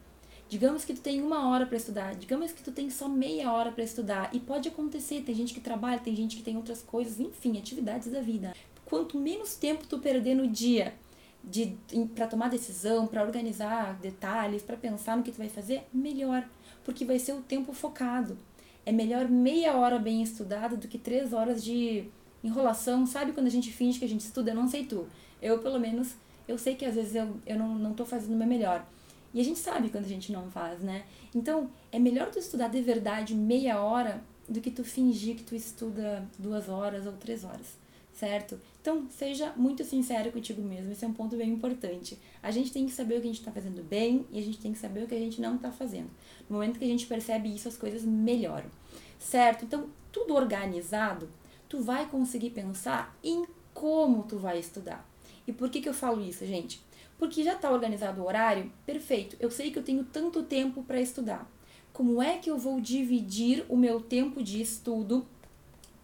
Digamos 0.48 0.84
que 0.84 0.94
tu 0.94 1.00
tem 1.00 1.20
uma 1.20 1.48
hora 1.48 1.66
para 1.66 1.76
estudar, 1.76 2.14
digamos 2.14 2.52
que 2.52 2.62
tu 2.62 2.70
tem 2.70 2.88
só 2.88 3.08
meia 3.08 3.52
hora 3.52 3.72
para 3.72 3.82
estudar, 3.82 4.30
e 4.32 4.38
pode 4.38 4.68
acontecer, 4.68 5.22
tem 5.22 5.34
gente 5.34 5.52
que 5.52 5.60
trabalha, 5.60 5.98
tem 5.98 6.14
gente 6.14 6.36
que 6.36 6.42
tem 6.44 6.56
outras 6.56 6.80
coisas, 6.80 7.18
enfim, 7.18 7.58
atividades 7.58 8.12
da 8.12 8.20
vida. 8.20 8.54
Quanto 8.84 9.18
menos 9.18 9.56
tempo 9.56 9.84
tu 9.88 9.98
perder 9.98 10.36
no 10.36 10.46
dia 10.46 10.94
de 11.42 11.76
para 12.14 12.28
tomar 12.28 12.48
decisão, 12.48 13.08
para 13.08 13.24
organizar 13.24 13.98
detalhes, 14.00 14.62
para 14.62 14.76
pensar 14.76 15.16
no 15.16 15.24
que 15.24 15.32
tu 15.32 15.38
vai 15.38 15.48
fazer, 15.48 15.82
melhor. 15.92 16.48
porque 16.84 17.04
vai 17.04 17.18
ser 17.18 17.32
o 17.32 17.40
tempo 17.40 17.72
focado. 17.72 18.38
É 18.84 18.92
melhor 18.92 19.28
meia 19.28 19.76
hora 19.76 19.98
bem 19.98 20.22
estudada 20.22 20.76
do 20.76 20.86
que 20.86 20.98
três 20.98 21.32
horas 21.32 21.64
de 21.64 22.04
enrolação. 22.44 23.04
Sabe 23.04 23.32
quando 23.32 23.48
a 23.48 23.50
gente 23.50 23.72
finge 23.72 23.98
que 23.98 24.04
a 24.04 24.08
gente 24.08 24.20
estuda? 24.20 24.52
Eu 24.52 24.54
não 24.54 24.68
sei 24.68 24.84
tu. 24.84 25.08
Eu, 25.40 25.58
pelo 25.58 25.78
menos, 25.78 26.14
eu 26.46 26.58
sei 26.58 26.74
que 26.74 26.84
às 26.84 26.94
vezes 26.94 27.14
eu, 27.14 27.36
eu 27.46 27.58
não, 27.58 27.74
não 27.74 27.94
tô 27.94 28.04
fazendo 28.04 28.34
o 28.34 28.36
meu 28.36 28.46
melhor. 28.46 28.86
E 29.34 29.40
a 29.40 29.44
gente 29.44 29.58
sabe 29.58 29.90
quando 29.90 30.04
a 30.04 30.08
gente 30.08 30.32
não 30.32 30.50
faz, 30.50 30.80
né? 30.80 31.04
Então, 31.34 31.68
é 31.92 31.98
melhor 31.98 32.30
tu 32.30 32.38
estudar 32.38 32.68
de 32.68 32.80
verdade 32.80 33.34
meia 33.34 33.80
hora 33.82 34.22
do 34.48 34.60
que 34.60 34.70
tu 34.70 34.84
fingir 34.84 35.36
que 35.36 35.42
tu 35.42 35.54
estuda 35.54 36.26
duas 36.38 36.68
horas 36.68 37.06
ou 37.06 37.12
três 37.12 37.44
horas, 37.44 37.76
certo? 38.12 38.58
Então, 38.80 39.06
seja 39.10 39.52
muito 39.56 39.84
sincero 39.84 40.30
contigo 40.30 40.62
mesmo, 40.62 40.92
esse 40.92 41.04
é 41.04 41.08
um 41.08 41.12
ponto 41.12 41.36
bem 41.36 41.50
importante. 41.50 42.18
A 42.42 42.50
gente 42.50 42.72
tem 42.72 42.86
que 42.86 42.92
saber 42.92 43.16
o 43.16 43.20
que 43.20 43.26
a 43.26 43.30
gente 43.30 43.40
está 43.40 43.50
fazendo 43.50 43.82
bem 43.82 44.24
e 44.30 44.38
a 44.38 44.42
gente 44.42 44.58
tem 44.58 44.72
que 44.72 44.78
saber 44.78 45.02
o 45.02 45.06
que 45.06 45.14
a 45.14 45.18
gente 45.18 45.40
não 45.40 45.56
está 45.56 45.70
fazendo. 45.70 46.08
No 46.48 46.54
momento 46.54 46.78
que 46.78 46.84
a 46.84 46.88
gente 46.88 47.06
percebe 47.06 47.54
isso, 47.54 47.68
as 47.68 47.76
coisas 47.76 48.04
melhoram, 48.04 48.70
certo? 49.18 49.64
Então, 49.64 49.90
tudo 50.12 50.34
organizado, 50.34 51.28
tu 51.68 51.82
vai 51.82 52.06
conseguir 52.06 52.50
pensar 52.50 53.14
em 53.22 53.44
como 53.74 54.22
tu 54.22 54.38
vai 54.38 54.58
estudar. 54.58 55.06
E 55.46 55.52
por 55.52 55.70
que, 55.70 55.80
que 55.80 55.88
eu 55.88 55.94
falo 55.94 56.20
isso, 56.20 56.44
gente? 56.44 56.80
Porque 57.18 57.42
já 57.42 57.54
está 57.54 57.70
organizado 57.70 58.20
o 58.20 58.26
horário, 58.26 58.70
perfeito. 58.84 59.36
Eu 59.40 59.50
sei 59.50 59.70
que 59.70 59.78
eu 59.78 59.82
tenho 59.82 60.04
tanto 60.04 60.42
tempo 60.42 60.82
para 60.82 61.00
estudar. 61.00 61.50
Como 61.92 62.20
é 62.20 62.36
que 62.36 62.50
eu 62.50 62.58
vou 62.58 62.80
dividir 62.80 63.64
o 63.68 63.76
meu 63.76 64.00
tempo 64.00 64.42
de 64.42 64.60
estudo 64.60 65.26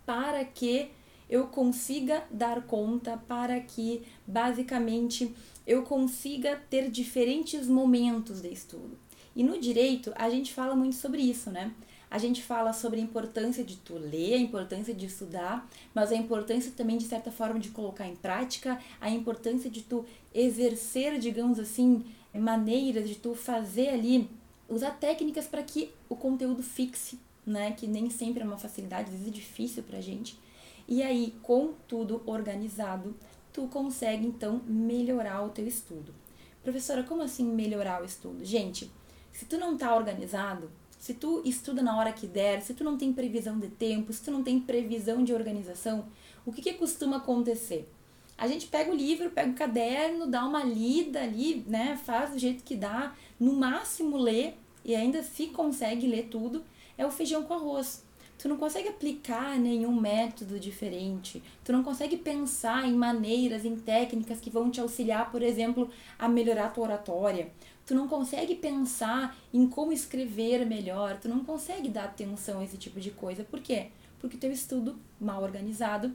para 0.07 0.45
que 0.45 0.91
eu 1.29 1.47
consiga 1.47 2.25
dar 2.31 2.63
conta, 2.63 3.17
para 3.17 3.61
que 3.61 4.03
basicamente 4.27 5.35
eu 5.67 5.83
consiga 5.83 6.57
ter 6.71 6.91
diferentes 6.91 7.67
momentos 7.67 8.41
de 8.41 8.53
estudo? 8.53 8.99
E 9.35 9.43
no 9.43 9.59
direito, 9.59 10.13
a 10.15 10.29
gente 10.31 10.53
fala 10.53 10.75
muito 10.75 10.97
sobre 10.97 11.23
isso, 11.23 11.51
né? 11.51 11.73
A 12.13 12.19
gente 12.19 12.43
fala 12.43 12.75
sobre 12.75 13.01
a 13.01 13.03
importância 13.03 13.65
de 13.65 13.75
tu 13.79 13.95
ler, 13.95 14.35
a 14.35 14.37
importância 14.37 14.93
de 14.93 15.07
estudar, 15.07 15.67
mas 15.95 16.13
a 16.13 16.15
importância 16.15 16.71
também, 16.77 16.99
de 16.99 17.05
certa 17.05 17.33
forma, 17.33 17.59
de 17.59 17.71
colocar 17.71 18.07
em 18.07 18.15
prática, 18.15 18.79
a 19.01 19.09
importância 19.09 19.71
de 19.71 19.81
tu 19.81 20.05
exercer, 20.35 21.19
digamos 21.19 21.59
assim, 21.59 22.05
maneiras 22.35 23.09
de 23.09 23.15
tu 23.15 23.35
fazer 23.35 23.89
ali, 23.89 24.29
usar 24.69 24.91
técnicas 24.91 25.47
para 25.47 25.63
que 25.63 25.91
o 26.07 26.15
conteúdo 26.15 26.63
fixe, 26.63 27.19
né? 27.47 27.73
Que 27.73 27.87
nem 27.87 28.11
sempre 28.11 28.43
é 28.43 28.45
uma 28.45 28.59
facilidade, 28.59 29.05
às 29.05 29.13
vezes 29.13 29.29
é 29.29 29.31
difícil 29.31 29.83
pra 29.83 29.99
gente. 30.03 30.39
E 30.87 31.03
aí, 31.03 31.35
com 31.43 31.73
tudo 31.89 32.23
organizado, 32.27 33.17
tu 33.55 33.67
consegue 33.69 34.27
então 34.27 34.61
melhorar 34.67 35.43
o 35.47 35.49
teu 35.49 35.67
estudo. 35.67 36.15
Professora, 36.63 37.05
como 37.05 37.23
assim 37.23 37.47
melhorar 37.47 38.03
o 38.03 38.05
estudo? 38.05 38.45
Gente, 38.45 38.93
se 39.33 39.47
tu 39.47 39.57
não 39.57 39.79
tá 39.79 39.97
organizado, 39.97 40.71
se 41.03 41.15
tu 41.15 41.43
estuda 41.45 41.83
na 41.83 41.99
hora 41.99 42.13
que 42.13 42.29
der, 42.29 42.63
se 42.63 42.75
tu 42.75 42.85
não 42.85 42.97
tem 42.97 43.13
previsão 43.13 43.59
de 43.59 43.67
tempo, 43.67 44.13
se 44.13 44.23
tu 44.23 44.31
não 44.31 44.41
tem 44.41 44.61
previsão 44.61 45.25
de 45.25 45.35
organização, 45.35 46.07
o 46.47 46.53
que, 46.53 46.63
que 46.63 46.75
costuma 46.75 47.17
acontecer? 47.17 47.93
A 48.39 48.47
gente 48.47 48.69
pega 48.69 48.89
o 48.89 48.95
livro, 48.95 49.29
pega 49.31 49.51
o 49.51 49.55
caderno, 49.55 50.29
dá 50.29 50.45
uma 50.47 50.63
lida 50.63 51.21
ali, 51.21 51.65
né? 51.67 52.01
Faz 52.05 52.31
do 52.31 52.39
jeito 52.39 52.63
que 52.63 52.77
dá, 52.77 53.17
no 53.41 53.53
máximo 53.53 54.17
lê 54.17 54.53
e 54.85 54.95
ainda 54.95 55.25
se 55.25 55.49
consegue 55.49 56.07
ler 56.07 56.29
tudo, 56.31 56.63
é 56.97 57.05
o 57.05 57.11
feijão 57.11 57.43
com 57.43 57.55
arroz. 57.55 58.05
Tu 58.39 58.49
não 58.49 58.57
consegue 58.57 58.89
aplicar 58.89 59.59
nenhum 59.59 60.01
método 60.01 60.59
diferente. 60.59 61.43
Tu 61.65 61.73
não 61.73 61.83
consegue 61.83 62.17
pensar 62.17 62.89
em 62.89 62.95
maneiras, 62.95 63.65
em 63.65 63.75
técnicas 63.75 64.41
que 64.41 64.51
vão 64.51 64.71
te 64.71 64.81
auxiliar, 64.81 65.33
por 65.33 65.43
exemplo, 65.43 65.91
a 66.17 66.29
melhorar 66.29 66.67
a 66.67 66.71
tua 66.71 66.85
oratória 66.85 67.51
tu 67.85 67.95
não 67.95 68.09
consegue 68.09 68.55
pensar 68.55 69.37
em 69.53 69.67
como 69.67 69.93
escrever 69.93 70.65
melhor, 70.67 71.19
tu 71.19 71.29
não 71.29 71.45
consegue 71.45 71.89
dar 71.89 72.05
atenção 72.05 72.61
a 72.61 72.65
esse 72.65 72.77
tipo 72.77 73.01
de 73.01 73.11
coisa. 73.11 73.45
Por 73.45 73.61
quê? 73.61 73.89
Porque 74.19 74.37
teu 74.37 74.53
estudo 74.53 74.97
mal 75.21 75.43
organizado 75.43 76.13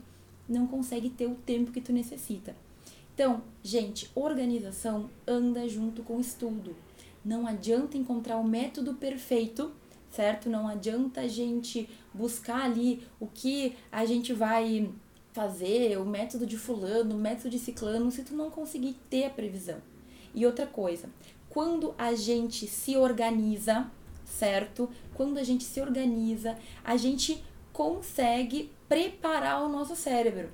não 0.47 0.65
consegue 0.65 1.09
ter 1.09 1.27
o 1.27 1.35
tempo 1.35 1.71
que 1.71 1.81
tu 1.81 1.91
necessita. 1.91 2.55
Então, 3.13 3.41
gente, 3.63 4.09
organização 4.13 5.09
anda 5.27 5.67
junto 5.67 6.03
com 6.03 6.19
estudo. 6.19 6.75
Não 7.25 7.47
adianta 7.47 7.97
encontrar 7.97 8.37
o 8.37 8.43
método 8.43 8.93
perfeito, 8.93 9.71
certo? 10.11 10.49
Não 10.49 10.67
adianta 10.67 11.21
a 11.21 11.27
gente 11.27 11.89
buscar 12.13 12.63
ali 12.63 13.05
o 13.19 13.27
que 13.27 13.75
a 13.91 14.05
gente 14.05 14.33
vai 14.33 14.89
fazer, 15.33 15.97
o 15.99 16.05
método 16.05 16.45
de 16.45 16.57
fulano, 16.57 17.15
o 17.15 17.19
método 17.19 17.49
de 17.49 17.59
ciclano, 17.59 18.09
se 18.09 18.23
tu 18.23 18.33
não 18.33 18.49
conseguir 18.49 18.95
ter 19.09 19.25
a 19.25 19.29
previsão. 19.29 19.81
E 20.33 20.45
outra 20.45 20.67
coisa, 20.67 21.09
quando 21.57 21.95
a 21.97 22.13
gente 22.13 22.67
se 22.67 22.95
organiza, 22.97 23.89
certo? 24.23 24.87
Quando 25.15 25.39
a 25.39 25.43
gente 25.43 25.63
se 25.63 25.81
organiza, 25.81 26.55
a 26.83 26.95
gente 26.95 27.43
consegue 27.73 28.71
preparar 28.87 29.63
o 29.63 29.67
nosso 29.67 29.95
cérebro. 29.95 30.51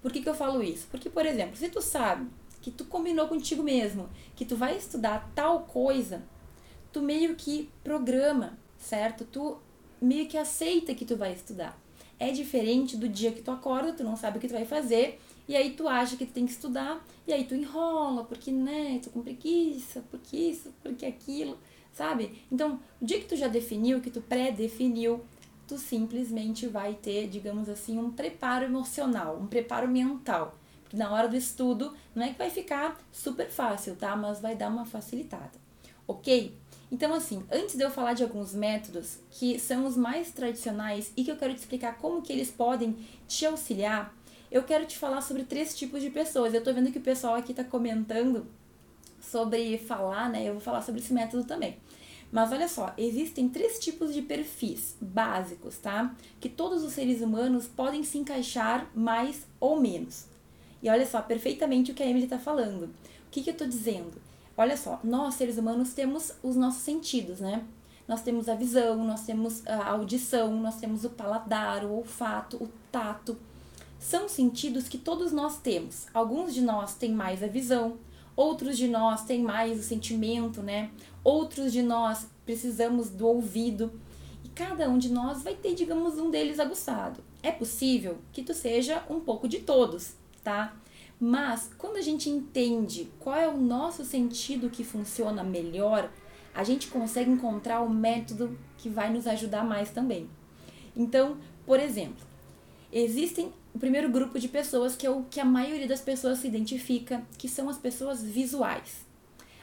Por 0.00 0.12
que, 0.12 0.22
que 0.22 0.28
eu 0.28 0.34
falo 0.36 0.62
isso? 0.62 0.86
Porque, 0.92 1.10
por 1.10 1.26
exemplo, 1.26 1.56
se 1.56 1.68
tu 1.68 1.82
sabe 1.82 2.30
que 2.60 2.70
tu 2.70 2.84
combinou 2.84 3.26
contigo 3.26 3.64
mesmo, 3.64 4.08
que 4.36 4.44
tu 4.44 4.54
vai 4.54 4.76
estudar 4.76 5.28
tal 5.34 5.62
coisa, 5.62 6.22
tu 6.92 7.02
meio 7.02 7.34
que 7.34 7.68
programa, 7.82 8.56
certo? 8.78 9.24
Tu 9.24 9.58
meio 10.00 10.28
que 10.28 10.38
aceita 10.38 10.94
que 10.94 11.04
tu 11.04 11.16
vai 11.16 11.32
estudar. 11.32 11.76
É 12.16 12.30
diferente 12.30 12.96
do 12.96 13.08
dia 13.08 13.32
que 13.32 13.42
tu 13.42 13.50
acorda, 13.50 13.92
tu 13.92 14.04
não 14.04 14.14
sabe 14.14 14.38
o 14.38 14.40
que 14.40 14.46
tu 14.46 14.54
vai 14.54 14.66
fazer 14.66 15.20
e 15.48 15.56
aí 15.56 15.70
tu 15.70 15.88
acha 15.88 16.16
que 16.16 16.26
tu 16.26 16.32
tem 16.32 16.46
que 16.46 16.52
estudar, 16.52 17.04
e 17.26 17.32
aí 17.32 17.44
tu 17.44 17.54
enrola, 17.54 18.24
porque, 18.24 18.50
né, 18.50 19.00
tô 19.02 19.10
com 19.10 19.22
preguiça, 19.22 20.04
porque 20.10 20.36
isso, 20.36 20.72
porque 20.82 21.06
aquilo, 21.06 21.58
sabe? 21.92 22.42
Então, 22.50 22.80
o 23.00 23.04
dia 23.04 23.18
que 23.18 23.26
tu 23.26 23.36
já 23.36 23.48
definiu, 23.48 24.00
que 24.00 24.10
tu 24.10 24.20
pré-definiu, 24.20 25.20
tu 25.66 25.78
simplesmente 25.78 26.66
vai 26.66 26.94
ter, 26.94 27.28
digamos 27.28 27.68
assim, 27.68 27.98
um 27.98 28.10
preparo 28.10 28.64
emocional, 28.64 29.38
um 29.40 29.46
preparo 29.46 29.88
mental. 29.88 30.58
Porque 30.82 30.96
na 30.96 31.10
hora 31.10 31.28
do 31.28 31.36
estudo, 31.36 31.94
não 32.14 32.24
é 32.24 32.28
que 32.30 32.38
vai 32.38 32.50
ficar 32.50 33.00
super 33.10 33.48
fácil, 33.48 33.96
tá? 33.96 34.14
Mas 34.14 34.40
vai 34.40 34.54
dar 34.54 34.68
uma 34.68 34.84
facilitada, 34.84 35.52
ok? 36.06 36.54
Então, 36.90 37.14
assim, 37.14 37.42
antes 37.50 37.74
de 37.74 37.82
eu 37.82 37.90
falar 37.90 38.12
de 38.12 38.22
alguns 38.22 38.52
métodos 38.52 39.18
que 39.30 39.58
são 39.58 39.86
os 39.86 39.96
mais 39.96 40.30
tradicionais 40.30 41.10
e 41.16 41.24
que 41.24 41.30
eu 41.30 41.36
quero 41.36 41.54
te 41.54 41.60
explicar 41.60 41.96
como 41.96 42.20
que 42.20 42.30
eles 42.30 42.50
podem 42.50 42.94
te 43.26 43.46
auxiliar, 43.46 44.14
eu 44.52 44.62
quero 44.62 44.84
te 44.84 44.98
falar 44.98 45.22
sobre 45.22 45.44
três 45.44 45.74
tipos 45.74 46.02
de 46.02 46.10
pessoas. 46.10 46.52
Eu 46.52 46.62
tô 46.62 46.74
vendo 46.74 46.92
que 46.92 46.98
o 46.98 47.02
pessoal 47.02 47.34
aqui 47.34 47.54
tá 47.54 47.64
comentando 47.64 48.46
sobre 49.18 49.78
falar, 49.78 50.28
né? 50.28 50.46
Eu 50.46 50.52
vou 50.52 50.60
falar 50.60 50.82
sobre 50.82 51.00
esse 51.00 51.12
método 51.14 51.44
também. 51.44 51.78
Mas 52.30 52.52
olha 52.52 52.68
só, 52.68 52.92
existem 52.98 53.48
três 53.48 53.78
tipos 53.78 54.12
de 54.12 54.20
perfis 54.20 54.94
básicos, 55.00 55.78
tá? 55.78 56.14
Que 56.38 56.50
todos 56.50 56.84
os 56.84 56.92
seres 56.92 57.22
humanos 57.22 57.66
podem 57.66 58.04
se 58.04 58.18
encaixar 58.18 58.90
mais 58.94 59.46
ou 59.58 59.80
menos. 59.80 60.26
E 60.82 60.90
olha 60.90 61.06
só, 61.06 61.22
perfeitamente 61.22 61.90
o 61.90 61.94
que 61.94 62.02
a 62.02 62.06
Emily 62.06 62.26
tá 62.26 62.38
falando. 62.38 62.84
O 62.84 63.30
que, 63.30 63.42
que 63.42 63.50
eu 63.50 63.56
tô 63.56 63.64
dizendo? 63.64 64.20
Olha 64.54 64.76
só, 64.76 65.00
nós 65.02 65.34
seres 65.34 65.56
humanos 65.56 65.94
temos 65.94 66.34
os 66.42 66.56
nossos 66.56 66.82
sentidos, 66.82 67.40
né? 67.40 67.64
Nós 68.06 68.20
temos 68.20 68.50
a 68.50 68.54
visão, 68.54 69.02
nós 69.02 69.24
temos 69.24 69.66
a 69.66 69.90
audição, 69.92 70.54
nós 70.60 70.76
temos 70.76 71.04
o 71.04 71.10
paladar, 71.10 71.84
o 71.84 71.92
olfato, 71.92 72.62
o 72.62 72.68
tato 72.90 73.38
são 74.02 74.28
sentidos 74.28 74.88
que 74.88 74.98
todos 74.98 75.30
nós 75.30 75.58
temos. 75.58 76.08
Alguns 76.12 76.52
de 76.52 76.60
nós 76.60 76.96
têm 76.96 77.12
mais 77.12 77.40
a 77.40 77.46
visão, 77.46 77.98
outros 78.34 78.76
de 78.76 78.88
nós 78.88 79.24
têm 79.24 79.40
mais 79.40 79.78
o 79.78 79.82
sentimento, 79.82 80.60
né? 80.60 80.90
Outros 81.22 81.72
de 81.72 81.82
nós 81.82 82.26
precisamos 82.44 83.10
do 83.10 83.28
ouvido. 83.28 83.92
E 84.44 84.48
cada 84.48 84.90
um 84.90 84.98
de 84.98 85.08
nós 85.08 85.44
vai 85.44 85.54
ter, 85.54 85.74
digamos, 85.74 86.18
um 86.18 86.32
deles 86.32 86.58
aguçado. 86.58 87.22
É 87.44 87.52
possível 87.52 88.18
que 88.32 88.42
tu 88.42 88.52
seja 88.52 89.04
um 89.08 89.20
pouco 89.20 89.46
de 89.46 89.60
todos, 89.60 90.16
tá? 90.42 90.74
Mas 91.20 91.70
quando 91.78 91.96
a 91.96 92.02
gente 92.02 92.28
entende 92.28 93.08
qual 93.20 93.36
é 93.36 93.46
o 93.46 93.56
nosso 93.56 94.04
sentido 94.04 94.68
que 94.68 94.82
funciona 94.82 95.44
melhor, 95.44 96.10
a 96.52 96.64
gente 96.64 96.88
consegue 96.88 97.30
encontrar 97.30 97.82
o 97.82 97.88
método 97.88 98.58
que 98.78 98.88
vai 98.88 99.12
nos 99.12 99.28
ajudar 99.28 99.64
mais 99.64 99.92
também. 99.92 100.28
Então, 100.96 101.36
por 101.64 101.78
exemplo, 101.78 102.26
existem 102.92 103.52
o 103.74 103.78
primeiro 103.78 104.10
grupo 104.10 104.38
de 104.38 104.48
pessoas 104.48 104.94
que 104.94 105.06
é 105.06 105.10
o 105.10 105.24
que 105.24 105.40
a 105.40 105.44
maioria 105.44 105.88
das 105.88 106.00
pessoas 106.00 106.38
se 106.38 106.46
identifica, 106.46 107.22
que 107.38 107.48
são 107.48 107.68
as 107.68 107.78
pessoas 107.78 108.22
visuais. 108.22 109.06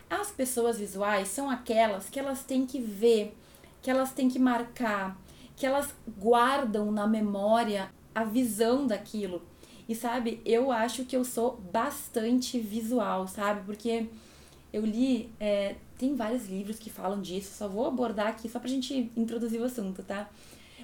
As 0.10 0.32
pessoas 0.32 0.80
visuais 0.80 1.28
são 1.28 1.50
aquelas 1.50 2.10
que 2.10 2.20
elas 2.20 2.44
têm 2.44 2.66
que 2.66 2.80
ver, 2.80 3.36
que 3.82 3.92
elas 3.92 4.12
têm 4.12 4.28
que 4.28 4.40
marcar, 4.40 5.16
que 5.56 5.66
elas 5.66 5.94
guardam 6.18 6.92
na 6.92 7.06
memória 7.06 7.92
a 8.16 8.24
visão 8.24 8.88
daquilo. 8.88 9.42
E 9.88 9.96
sabe, 9.96 10.42
eu 10.46 10.72
acho 10.72 11.06
que 11.06 11.16
eu 11.16 11.24
sou 11.24 11.58
bastante 11.72 12.60
visual, 12.60 13.28
sabe? 13.28 13.62
Porque 13.66 14.08
eu 14.72 14.86
li, 14.86 15.32
é, 15.40 15.76
tem 15.98 16.16
vários 16.16 16.48
livros 16.48 16.78
que 16.78 16.90
falam 16.90 17.22
disso, 17.22 17.58
só 17.58 17.68
vou 17.68 17.88
abordar 17.88 18.28
aqui 18.28 18.48
só 18.48 18.60
pra 18.60 18.70
gente 18.70 19.12
introduzir 19.16 19.60
o 19.60 19.66
assunto, 19.66 20.04
tá? 20.04 20.30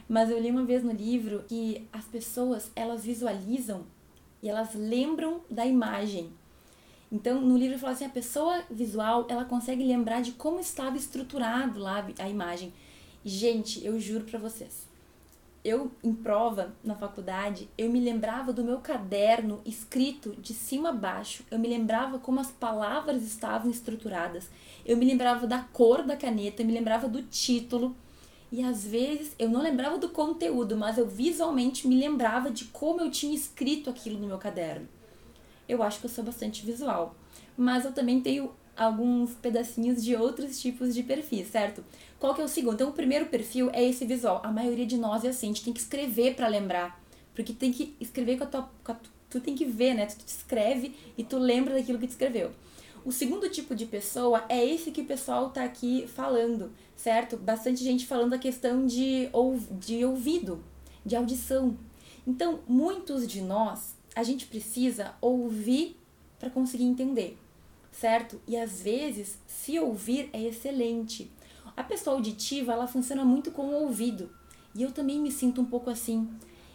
Mas 0.08 0.30
eu 0.30 0.40
li 0.40 0.52
uma 0.52 0.64
vez 0.64 0.84
no 0.84 0.92
livro 0.92 1.44
que 1.48 1.88
as 1.92 2.06
pessoas, 2.06 2.72
elas 2.76 3.04
visualizam 3.04 3.86
e 4.42 4.50
elas 4.50 4.76
lembram 4.76 5.42
da 5.50 5.66
imagem. 5.66 6.32
Então, 7.12 7.40
no 7.40 7.58
livro 7.58 7.80
fala 7.80 7.94
assim, 7.94 8.06
a 8.06 8.10
pessoa 8.10 8.64
visual, 8.70 9.26
ela 9.30 9.46
consegue 9.46 9.84
lembrar 9.84 10.22
de 10.22 10.34
como 10.34 10.60
estava 10.60 10.98
estruturado 10.98 11.80
lá 11.80 12.06
a 12.20 12.30
imagem. 12.30 12.74
Gente, 13.24 13.84
eu 13.86 14.00
juro 14.00 14.26
para 14.26 14.38
vocês. 14.40 14.88
Eu, 15.64 15.92
em 16.04 16.14
prova, 16.14 16.76
na 16.84 16.94
faculdade, 16.94 17.68
eu 17.76 17.90
me 17.90 18.00
lembrava 18.00 18.54
do 18.54 18.64
meu 18.64 18.78
caderno 18.78 19.62
escrito 19.66 20.36
de 20.36 20.54
cima 20.54 20.90
a 20.90 20.94
baixo. 20.94 21.44
Eu 21.50 21.58
me 21.58 21.68
lembrava 21.68 22.20
como 22.20 22.40
as 22.40 22.52
palavras 22.52 23.24
estavam 23.24 23.72
estruturadas. 23.72 24.48
Eu 24.86 24.96
me 24.96 25.06
lembrava 25.06 25.48
da 25.48 25.62
cor 25.62 26.04
da 26.04 26.16
caneta, 26.16 26.62
eu 26.62 26.68
me 26.68 26.74
lembrava 26.74 27.08
do 27.08 27.24
título. 27.24 27.96
E 28.52 28.64
às 28.64 28.86
vezes 28.86 29.36
eu 29.38 29.50
não 29.50 29.62
lembrava 29.62 29.98
do 29.98 30.10
conteúdo, 30.10 30.78
mas 30.78 30.98
eu 30.98 31.08
visualmente 31.08 31.88
me 31.88 32.00
lembrava 32.00 32.52
de 32.52 32.66
como 32.66 33.02
eu 33.02 33.12
tinha 33.12 33.36
escrito 33.36 33.90
aquilo 33.90 34.20
no 34.20 34.28
meu 34.28 34.38
caderno. 34.38 34.88
Eu 35.68 35.82
acho 35.82 36.00
que 36.00 36.06
eu 36.06 36.10
sou 36.10 36.24
bastante 36.24 36.66
visual. 36.66 37.16
Mas 37.58 37.86
eu 37.86 37.92
também 37.92 38.22
tenho 38.22 38.52
alguns 38.76 39.34
pedacinhos 39.36 40.04
de 40.04 40.16
outros 40.16 40.60
tipos 40.60 40.94
de 40.94 41.02
perfis, 41.02 41.48
certo? 41.48 41.84
Qual 42.20 42.34
que 42.34 42.42
é 42.42 42.44
o 42.44 42.48
segundo? 42.48 42.76
Então, 42.76 42.90
o 42.90 42.94
primeiro 42.94 43.28
perfil 43.28 43.70
é 43.74 43.84
esse 43.84 44.06
visual. 44.06 44.42
A 44.44 44.52
maioria 44.52 44.86
de 44.86 44.98
nós 44.98 45.24
é 45.24 45.30
assim, 45.30 45.48
a 45.48 45.50
gente 45.50 45.64
tem 45.64 45.74
que 45.74 45.80
escrever 45.80 46.36
para 46.36 46.48
lembrar. 46.48 47.02
Porque 47.34 47.54
tem 47.54 47.72
que 47.72 47.96
escrever 48.00 48.38
com 48.38 48.44
a 48.44 48.48
tua. 48.48 48.70
Com 48.84 48.92
a, 48.92 48.96
tu 49.30 49.40
tem 49.40 49.56
que 49.56 49.66
ver, 49.66 49.94
né? 49.94 50.06
Tu, 50.06 50.18
tu 50.18 50.28
escreve 50.28 50.96
e 51.18 51.24
tu 51.24 51.38
lembra 51.38 51.74
daquilo 51.74 52.00
que 52.00 52.08
tu 52.08 52.12
escreveu. 52.12 52.52
O 53.06 53.12
segundo 53.12 53.48
tipo 53.50 53.76
de 53.76 53.86
pessoa 53.86 54.44
é 54.50 54.66
esse 54.66 54.92
que 54.92 55.02
o 55.02 55.06
pessoal 55.06 55.52
tá 55.52 55.64
aqui 55.64 56.08
falando, 56.08 56.72
certo? 56.96 57.38
Bastante 57.38 57.84
gente 57.84 58.06
falando 58.06 58.34
a 58.34 58.40
questão 58.40 58.86
de, 58.86 59.30
ou, 59.32 59.58
de 59.80 60.04
ouvido, 60.04 60.64
de 61.06 61.16
audição. 61.16 61.78
Então, 62.26 62.62
muitos 62.68 63.28
de 63.28 63.42
nós, 63.42 63.96
a 64.16 64.24
gente 64.24 64.48
precisa 64.48 65.14
ouvir 65.22 65.96
para 66.40 66.50
conseguir 66.50 66.86
entender 66.86 67.38
certo? 67.96 68.42
E 68.48 68.58
às 68.58 68.82
vezes, 68.82 69.40
se 69.48 69.80
ouvir 69.80 70.30
é 70.34 70.42
excelente. 70.42 71.32
A 71.76 71.84
pessoa 71.84 72.16
auditiva, 72.16 72.74
ela 72.74 72.88
funciona 72.88 73.24
muito 73.24 73.52
com 73.52 73.64
o 73.64 73.84
ouvido. 73.84 74.30
E 74.74 74.84
eu 74.84 74.92
também 74.92 75.20
me 75.20 75.32
sinto 75.32 75.62
um 75.62 75.66
pouco 75.66 75.90
assim. 75.90 76.30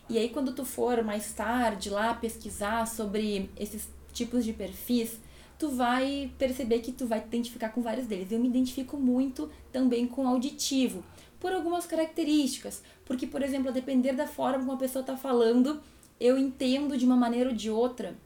E 0.08 0.18
aí 0.18 0.30
quando 0.30 0.52
tu 0.52 0.64
for 0.64 1.04
mais 1.04 1.32
tarde 1.32 1.90
lá 1.90 2.14
pesquisar 2.14 2.87
sobre 2.87 3.50
esses 3.56 3.88
tipos 4.12 4.44
de 4.44 4.52
perfis, 4.52 5.20
tu 5.61 5.69
vai 5.69 6.33
perceber 6.37 6.81
que 6.81 6.90
tu 6.90 7.07
vai 7.07 7.21
te 7.21 7.26
identificar 7.26 7.69
com 7.69 7.81
vários 7.83 8.09
deles. 8.09 8.33
Eu 8.33 8.40
me 8.40 8.49
identifico 8.49 8.97
muito 8.97 9.49
também 9.71 10.09
com 10.09 10.26
auditivo, 10.26 11.05
por 11.38 11.52
algumas 11.52 11.87
características, 11.87 12.83
porque 13.05 13.26
por 13.26 13.43
exemplo, 13.43 13.69
a 13.69 13.73
depender 13.73 14.14
da 14.14 14.26
forma 14.26 14.59
como 14.59 14.73
a 14.73 14.76
pessoa 14.76 15.02
está 15.02 15.17
falando, 15.17 15.81
eu 16.19 16.37
entendo 16.37 16.97
de 16.97 17.05
uma 17.05 17.17
maneira 17.17 17.50
ou 17.50 17.55
de 17.55 17.71
outra 17.71 18.17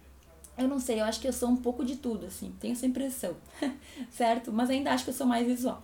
eu 0.56 0.68
não 0.68 0.78
sei, 0.78 1.00
eu 1.00 1.04
acho 1.04 1.20
que 1.20 1.26
eu 1.26 1.32
sou 1.32 1.48
um 1.48 1.56
pouco 1.56 1.84
de 1.84 1.96
tudo, 1.96 2.26
assim, 2.26 2.54
tenho 2.60 2.72
essa 2.72 2.86
impressão, 2.86 3.36
certo? 4.10 4.52
Mas 4.52 4.70
ainda 4.70 4.92
acho 4.92 5.04
que 5.04 5.10
eu 5.10 5.14
sou 5.14 5.26
mais 5.26 5.46
visual. 5.46 5.82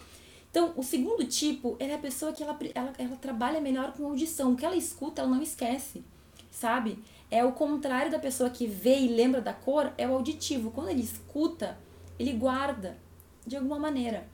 Então, 0.51 0.73
o 0.77 0.83
segundo 0.83 1.25
tipo 1.27 1.77
é 1.79 1.93
a 1.93 1.99
pessoa 1.99 2.33
que 2.33 2.43
ela, 2.43 2.57
ela, 2.75 2.93
ela 2.99 3.17
trabalha 3.17 3.61
melhor 3.61 3.93
com 3.93 4.07
audição. 4.07 4.53
O 4.53 4.57
que 4.57 4.65
ela 4.65 4.77
escuta, 4.77 5.23
ela 5.23 5.31
não 5.31 5.43
esquece, 5.43 6.05
sabe? 6.51 6.99
É 7.31 7.45
o 7.45 7.53
contrário 7.53 8.11
da 8.11 8.19
pessoa 8.19 8.51
que 8.51 8.67
vê 8.67 8.99
e 8.99 9.09
lembra 9.09 9.41
da 9.41 9.53
cor, 9.53 9.93
é 9.97 10.09
o 10.09 10.15
auditivo. 10.15 10.71
Quando 10.71 10.89
ele 10.89 11.03
escuta, 11.03 11.79
ele 12.19 12.33
guarda 12.33 12.99
de 13.47 13.57
alguma 13.57 13.79
maneira. 13.79 14.27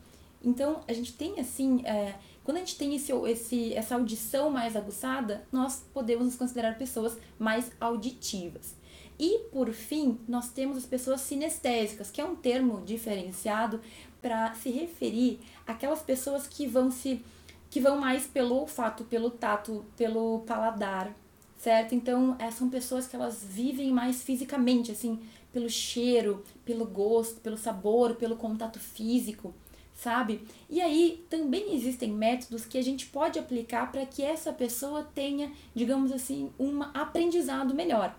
Então, 0.43 0.81
a 0.87 0.93
gente 0.93 1.13
tem 1.13 1.39
assim, 1.41 1.83
é, 1.85 2.15
quando 2.45 2.59
a 2.59 2.61
gente 2.61 2.77
tem 2.77 2.95
esse, 2.95 3.13
esse, 3.13 3.75
essa 3.75 3.97
audição 3.97 4.51
mais 4.51 4.77
aguçada, 4.77 5.47
nós 5.51 5.85
podemos 5.93 6.27
nos 6.27 6.37
considerar 6.37 6.79
pessoas 6.79 7.19
mais 7.39 7.71
auditivas. 7.81 8.75
E, 9.19 9.41
por 9.51 9.73
fim, 9.73 10.19
nós 10.29 10.51
temos 10.51 10.77
as 10.77 10.87
pessoas 10.87 11.23
sinestésicas, 11.23 12.11
que 12.11 12.21
é 12.21 12.25
um 12.25 12.37
termo 12.37 12.83
diferenciado 12.85 13.81
para 14.21 14.55
se 14.55 14.71
referir 14.71 15.41
àquelas 15.67 16.03
pessoas 16.03 16.47
que 16.47 16.67
vão 16.67 16.91
se 16.91 17.25
que 17.69 17.81
vão 17.81 17.99
mais 17.99 18.27
pelo 18.27 18.55
olfato, 18.55 19.05
pelo 19.05 19.29
tato, 19.29 19.85
pelo 19.97 20.41
paladar, 20.47 21.13
certo? 21.57 21.95
Então, 21.95 22.37
essas 22.39 22.55
são 22.55 22.69
pessoas 22.69 23.07
que 23.07 23.17
elas 23.17 23.43
vivem 23.43 23.91
mais 23.91 24.23
fisicamente, 24.23 24.93
assim, 24.93 25.19
pelo 25.53 25.71
cheiro, 25.71 26.45
pelo 26.65 26.85
gosto, 26.85 27.41
pelo 27.41 27.57
sabor, 27.57 28.17
pelo 28.17 28.37
contato 28.37 28.79
físico, 28.79 29.55
sabe? 29.95 30.43
E 30.69 30.81
aí 30.81 31.25
também 31.31 31.75
existem 31.75 32.13
métodos 32.13 32.67
que 32.67 32.77
a 32.77 32.83
gente 32.83 33.07
pode 33.07 33.39
aplicar 33.39 33.91
para 33.91 34.05
que 34.05 34.23
essa 34.23 34.53
pessoa 34.53 35.03
tenha, 35.15 35.51
digamos 35.75 36.13
assim, 36.13 36.51
um 36.59 36.83
aprendizado 36.83 37.75
melhor. 37.75 38.15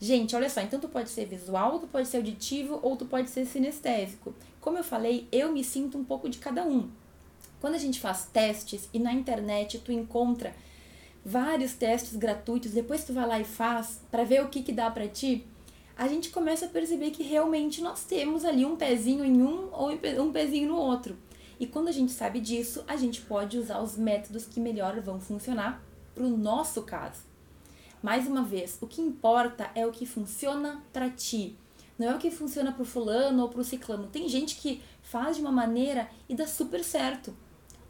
Gente, 0.00 0.34
olha 0.34 0.50
só, 0.50 0.60
então 0.60 0.80
tu 0.80 0.88
pode 0.88 1.10
ser 1.10 1.26
visual, 1.26 1.78
tu 1.78 1.86
pode 1.86 2.08
ser 2.08 2.16
auditivo 2.16 2.80
ou 2.82 2.96
tu 2.96 3.04
pode 3.04 3.30
ser 3.30 3.44
sinestésico. 3.44 4.34
Como 4.60 4.78
eu 4.78 4.82
falei, 4.82 5.28
eu 5.30 5.52
me 5.52 5.62
sinto 5.62 5.96
um 5.96 6.04
pouco 6.04 6.28
de 6.28 6.38
cada 6.38 6.64
um. 6.64 6.88
Quando 7.60 7.74
a 7.74 7.78
gente 7.78 8.00
faz 8.00 8.24
testes 8.24 8.88
e 8.92 8.98
na 8.98 9.12
internet 9.12 9.78
tu 9.78 9.92
encontra 9.92 10.52
vários 11.24 11.72
testes 11.74 12.16
gratuitos, 12.16 12.72
depois 12.72 13.04
tu 13.04 13.12
vai 13.12 13.26
lá 13.26 13.40
e 13.40 13.44
faz 13.44 14.00
para 14.10 14.24
ver 14.24 14.42
o 14.42 14.48
que 14.48 14.62
que 14.62 14.72
dá 14.72 14.90
para 14.90 15.08
ti, 15.08 15.46
a 15.96 16.08
gente 16.08 16.30
começa 16.30 16.66
a 16.66 16.68
perceber 16.68 17.10
que 17.10 17.22
realmente 17.22 17.80
nós 17.80 18.04
temos 18.04 18.44
ali 18.44 18.64
um 18.64 18.76
pezinho 18.76 19.24
em 19.24 19.42
um 19.42 19.68
ou 19.72 19.90
um 19.90 20.32
pezinho 20.32 20.68
no 20.68 20.76
outro. 20.76 21.16
E 21.60 21.66
quando 21.66 21.88
a 21.88 21.92
gente 21.92 22.10
sabe 22.10 22.40
disso, 22.40 22.82
a 22.88 22.96
gente 22.96 23.20
pode 23.20 23.56
usar 23.56 23.80
os 23.80 23.96
métodos 23.96 24.46
que 24.46 24.58
melhor 24.58 25.00
vão 25.00 25.20
funcionar 25.20 25.82
para 26.14 26.24
o 26.24 26.36
nosso 26.36 26.82
caso. 26.82 27.22
Mais 28.02 28.26
uma 28.26 28.42
vez, 28.42 28.78
o 28.80 28.86
que 28.86 29.00
importa 29.00 29.70
é 29.74 29.86
o 29.86 29.92
que 29.92 30.04
funciona 30.04 30.82
para 30.92 31.08
ti. 31.08 31.56
Não 31.96 32.10
é 32.10 32.14
o 32.16 32.18
que 32.18 32.32
funciona 32.32 32.72
pro 32.72 32.84
fulano 32.84 33.42
ou 33.42 33.48
pro 33.48 33.62
ciclano. 33.62 34.08
Tem 34.08 34.28
gente 34.28 34.56
que 34.56 34.82
faz 35.02 35.36
de 35.36 35.42
uma 35.42 35.52
maneira 35.52 36.08
e 36.28 36.34
dá 36.34 36.46
super 36.46 36.82
certo. 36.82 37.32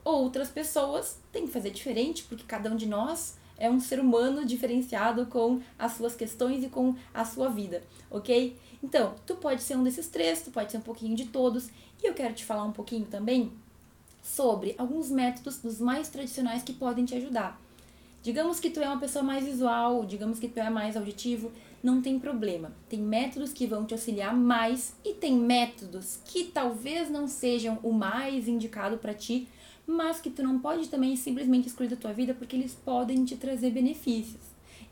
Outras 0.04 0.48
pessoas 0.48 1.18
têm 1.30 1.46
que 1.46 1.52
fazer 1.52 1.70
diferente, 1.70 2.24
porque 2.24 2.44
cada 2.44 2.70
um 2.70 2.76
de 2.76 2.86
nós 2.86 3.36
é 3.56 3.70
um 3.70 3.78
ser 3.78 4.00
humano 4.00 4.44
diferenciado 4.44 5.26
com 5.26 5.60
as 5.78 5.92
suas 5.92 6.16
questões 6.16 6.64
e 6.64 6.68
com 6.68 6.96
a 7.14 7.24
sua 7.24 7.48
vida, 7.48 7.82
ok? 8.10 8.56
Então, 8.82 9.14
tu 9.24 9.36
pode 9.36 9.62
ser 9.62 9.76
um 9.76 9.84
desses 9.84 10.08
três, 10.08 10.42
tu 10.42 10.50
pode 10.50 10.72
ser 10.72 10.78
um 10.78 10.82
pouquinho 10.82 11.14
de 11.14 11.26
todos, 11.26 11.68
e 12.02 12.08
eu 12.08 12.14
quero 12.14 12.34
te 12.34 12.44
falar 12.44 12.64
um 12.64 12.72
pouquinho 12.72 13.06
também 13.06 13.52
sobre 14.20 14.74
alguns 14.76 15.10
métodos 15.10 15.58
dos 15.58 15.80
mais 15.80 16.08
tradicionais 16.08 16.62
que 16.62 16.72
podem 16.72 17.04
te 17.04 17.14
ajudar. 17.14 17.60
Digamos 18.22 18.60
que 18.60 18.70
tu 18.70 18.80
é 18.80 18.86
uma 18.88 19.00
pessoa 19.00 19.22
mais 19.22 19.44
visual, 19.44 20.04
digamos 20.04 20.38
que 20.38 20.48
tu 20.48 20.58
é 20.58 20.70
mais 20.70 20.96
auditivo, 20.96 21.50
não 21.82 22.00
tem 22.00 22.18
problema. 22.18 22.72
Tem 22.88 23.00
métodos 23.00 23.52
que 23.52 23.66
vão 23.66 23.84
te 23.84 23.94
auxiliar 23.94 24.34
mais 24.34 24.94
e 25.04 25.14
tem 25.14 25.34
métodos 25.34 26.20
que 26.24 26.44
talvez 26.44 27.10
não 27.10 27.26
sejam 27.26 27.80
o 27.82 27.92
mais 27.92 28.46
indicado 28.46 28.98
para 28.98 29.12
ti, 29.12 29.48
mas 29.86 30.20
que 30.20 30.30
tu 30.30 30.42
não 30.42 30.58
pode 30.58 30.88
também 30.88 31.16
simplesmente 31.16 31.68
excluir 31.68 31.88
da 31.88 31.96
tua 31.96 32.12
vida 32.12 32.34
porque 32.34 32.56
eles 32.56 32.74
podem 32.74 33.24
te 33.24 33.36
trazer 33.36 33.70
benefícios. 33.70 34.42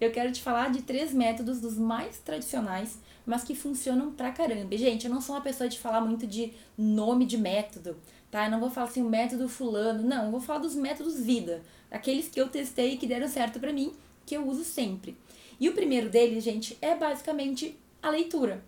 Eu 0.00 0.10
quero 0.10 0.32
te 0.32 0.40
falar 0.40 0.70
de 0.70 0.82
três 0.82 1.12
métodos 1.12 1.60
dos 1.60 1.76
mais 1.76 2.18
tradicionais, 2.18 2.98
mas 3.26 3.44
que 3.44 3.54
funcionam 3.54 4.12
pra 4.12 4.32
caramba. 4.32 4.74
E, 4.74 4.78
gente, 4.78 5.06
eu 5.06 5.12
não 5.12 5.20
sou 5.20 5.34
uma 5.34 5.42
pessoa 5.42 5.68
de 5.68 5.78
falar 5.78 6.00
muito 6.00 6.26
de 6.26 6.52
nome 6.76 7.26
de 7.26 7.36
método, 7.36 7.96
tá? 8.30 8.46
Eu 8.46 8.50
não 8.50 8.60
vou 8.60 8.70
falar 8.70 8.88
assim 8.88 9.02
o 9.02 9.08
método 9.08 9.48
fulano, 9.48 10.02
não, 10.02 10.24
eu 10.24 10.30
vou 10.30 10.40
falar 10.40 10.60
dos 10.60 10.74
métodos 10.74 11.20
vida 11.20 11.62
aqueles 11.90 12.28
que 12.28 12.40
eu 12.40 12.48
testei 12.48 12.94
e 12.94 12.96
que 12.96 13.06
deram 13.06 13.28
certo 13.28 13.58
para 13.58 13.72
mim, 13.72 13.92
que 14.24 14.36
eu 14.36 14.46
uso 14.46 14.64
sempre. 14.64 15.16
E 15.58 15.68
o 15.68 15.74
primeiro 15.74 16.08
deles, 16.08 16.44
gente, 16.44 16.78
é 16.80 16.94
basicamente 16.94 17.76
a 18.02 18.10
leitura. 18.10 18.62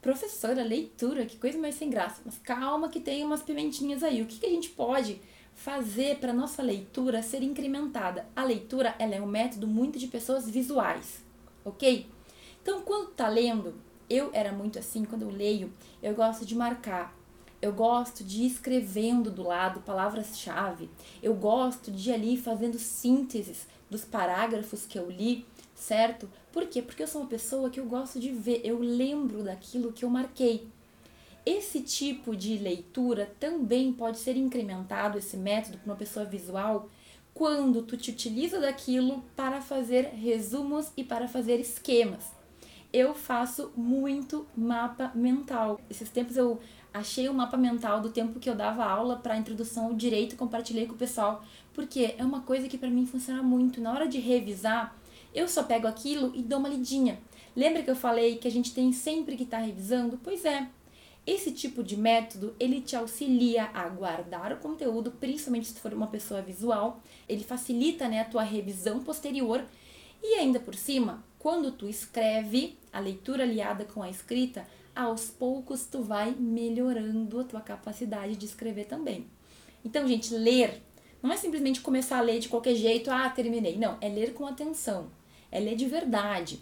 Professora, 0.00 0.62
leitura, 0.62 1.26
que 1.26 1.36
coisa 1.36 1.58
mais 1.58 1.74
sem 1.74 1.90
graça. 1.90 2.22
Mas 2.24 2.38
calma 2.38 2.88
que 2.88 3.00
tem 3.00 3.22
umas 3.24 3.42
pimentinhas 3.42 4.02
aí. 4.02 4.22
O 4.22 4.26
que, 4.26 4.38
que 4.38 4.46
a 4.46 4.50
gente 4.50 4.70
pode 4.70 5.20
fazer 5.60 6.16
para 6.16 6.32
nossa 6.32 6.62
leitura 6.62 7.22
ser 7.22 7.42
incrementada? 7.42 8.26
A 8.34 8.42
leitura, 8.42 8.94
ela 8.98 9.14
é 9.14 9.20
um 9.20 9.26
método 9.26 9.66
muito 9.66 9.98
de 9.98 10.06
pessoas 10.06 10.48
visuais, 10.48 11.22
ok? 11.64 12.08
Então, 12.62 12.80
quando 12.80 13.10
tá 13.10 13.28
lendo, 13.28 13.74
eu 14.08 14.30
era 14.32 14.52
muito 14.52 14.78
assim, 14.78 15.04
quando 15.04 15.22
eu 15.22 15.30
leio, 15.30 15.72
eu 16.02 16.14
gosto 16.14 16.46
de 16.46 16.54
marcar 16.54 17.14
eu 17.62 17.74
gosto 17.74 18.24
de 18.24 18.44
ir 18.44 18.46
escrevendo 18.46 19.30
do 19.30 19.42
lado 19.42 19.82
palavras-chave. 19.82 20.88
Eu 21.22 21.34
gosto 21.34 21.90
de 21.90 22.08
ir 22.08 22.14
ali 22.14 22.36
fazendo 22.38 22.78
sínteses 22.78 23.66
dos 23.90 24.02
parágrafos 24.02 24.86
que 24.86 24.98
eu 24.98 25.10
li, 25.10 25.44
certo? 25.74 26.26
Por 26.50 26.66
quê? 26.68 26.80
Porque 26.80 27.02
eu 27.02 27.06
sou 27.06 27.20
uma 27.20 27.28
pessoa 27.28 27.68
que 27.68 27.78
eu 27.78 27.84
gosto 27.84 28.18
de 28.18 28.30
ver, 28.30 28.62
eu 28.64 28.78
lembro 28.78 29.42
daquilo 29.42 29.92
que 29.92 30.06
eu 30.06 30.08
marquei. 30.08 30.68
Esse 31.44 31.80
tipo 31.80 32.36
de 32.36 32.56
leitura 32.58 33.34
também 33.40 33.92
pode 33.92 34.18
ser 34.18 34.36
incrementado, 34.36 35.18
esse 35.18 35.36
método, 35.36 35.78
para 35.78 35.92
uma 35.92 35.96
pessoa 35.96 36.24
visual, 36.24 36.88
quando 37.32 37.82
tu 37.82 37.96
te 37.96 38.10
utiliza 38.10 38.60
daquilo 38.60 39.24
para 39.34 39.60
fazer 39.60 40.10
resumos 40.14 40.92
e 40.96 41.02
para 41.02 41.26
fazer 41.26 41.58
esquemas. 41.58 42.32
Eu 42.92 43.14
faço 43.14 43.72
muito 43.76 44.46
mapa 44.56 45.12
mental. 45.14 45.80
Esses 45.88 46.10
tempos 46.10 46.36
eu 46.36 46.60
achei 46.92 47.28
o 47.28 47.34
mapa 47.34 47.56
mental 47.56 48.00
do 48.00 48.10
tempo 48.10 48.40
que 48.40 48.50
eu 48.50 48.54
dava 48.54 48.84
aula 48.84 49.16
para 49.16 49.36
introdução 49.36 49.86
ao 49.86 49.94
direito 49.94 50.34
e 50.34 50.36
compartilhei 50.36 50.86
com 50.86 50.94
o 50.94 50.98
pessoal, 50.98 51.42
porque 51.72 52.16
é 52.18 52.24
uma 52.24 52.40
coisa 52.40 52.68
que 52.68 52.76
para 52.76 52.90
mim 52.90 53.06
funciona 53.06 53.42
muito. 53.42 53.80
Na 53.80 53.92
hora 53.92 54.08
de 54.08 54.18
revisar, 54.18 54.94
eu 55.32 55.48
só 55.48 55.62
pego 55.62 55.86
aquilo 55.86 56.32
e 56.34 56.42
dou 56.42 56.58
uma 56.58 56.68
lidinha. 56.68 57.18
Lembra 57.54 57.82
que 57.82 57.90
eu 57.90 57.96
falei 57.96 58.36
que 58.36 58.48
a 58.48 58.50
gente 58.50 58.74
tem 58.74 58.92
sempre 58.92 59.36
que 59.36 59.44
estar 59.44 59.58
tá 59.58 59.64
revisando? 59.64 60.18
Pois 60.22 60.44
é. 60.44 60.68
Esse 61.26 61.52
tipo 61.52 61.82
de 61.82 61.96
método, 61.96 62.54
ele 62.58 62.80
te 62.80 62.96
auxilia 62.96 63.64
a 63.74 63.88
guardar 63.88 64.52
o 64.52 64.56
conteúdo, 64.56 65.10
principalmente 65.12 65.68
se 65.68 65.78
for 65.78 65.92
uma 65.92 66.06
pessoa 66.06 66.40
visual, 66.40 67.00
ele 67.28 67.44
facilita 67.44 68.08
né, 68.08 68.20
a 68.20 68.24
tua 68.24 68.42
revisão 68.42 69.00
posterior 69.00 69.64
e 70.22 70.34
ainda 70.34 70.58
por 70.58 70.74
cima, 70.74 71.22
quando 71.38 71.72
tu 71.72 71.88
escreve, 71.88 72.78
a 72.92 73.00
leitura 73.00 73.44
aliada 73.44 73.84
com 73.84 74.02
a 74.02 74.10
escrita, 74.10 74.66
aos 74.94 75.30
poucos 75.30 75.86
tu 75.86 76.02
vai 76.02 76.34
melhorando 76.38 77.40
a 77.40 77.44
tua 77.44 77.60
capacidade 77.60 78.36
de 78.36 78.46
escrever 78.46 78.86
também. 78.86 79.26
Então, 79.84 80.06
gente, 80.06 80.34
ler 80.34 80.82
não 81.22 81.30
é 81.30 81.36
simplesmente 81.36 81.80
começar 81.80 82.18
a 82.18 82.22
ler 82.22 82.38
de 82.38 82.48
qualquer 82.48 82.74
jeito, 82.74 83.10
ah, 83.10 83.28
terminei. 83.28 83.76
Não, 83.76 83.98
é 84.00 84.08
ler 84.08 84.32
com 84.32 84.46
atenção. 84.46 85.10
É 85.52 85.60
ler 85.60 85.76
de 85.76 85.86
verdade. 85.86 86.60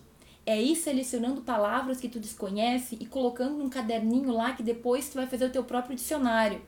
É 0.48 0.58
ir 0.58 0.76
selecionando 0.76 1.42
palavras 1.42 2.00
que 2.00 2.08
tu 2.08 2.18
desconhece 2.18 2.96
e 2.98 3.04
colocando 3.04 3.58
num 3.58 3.68
caderninho 3.68 4.32
lá 4.32 4.54
que 4.54 4.62
depois 4.62 5.06
tu 5.10 5.16
vai 5.16 5.26
fazer 5.26 5.44
o 5.44 5.50
teu 5.50 5.62
próprio 5.62 5.94
dicionário, 5.94 6.62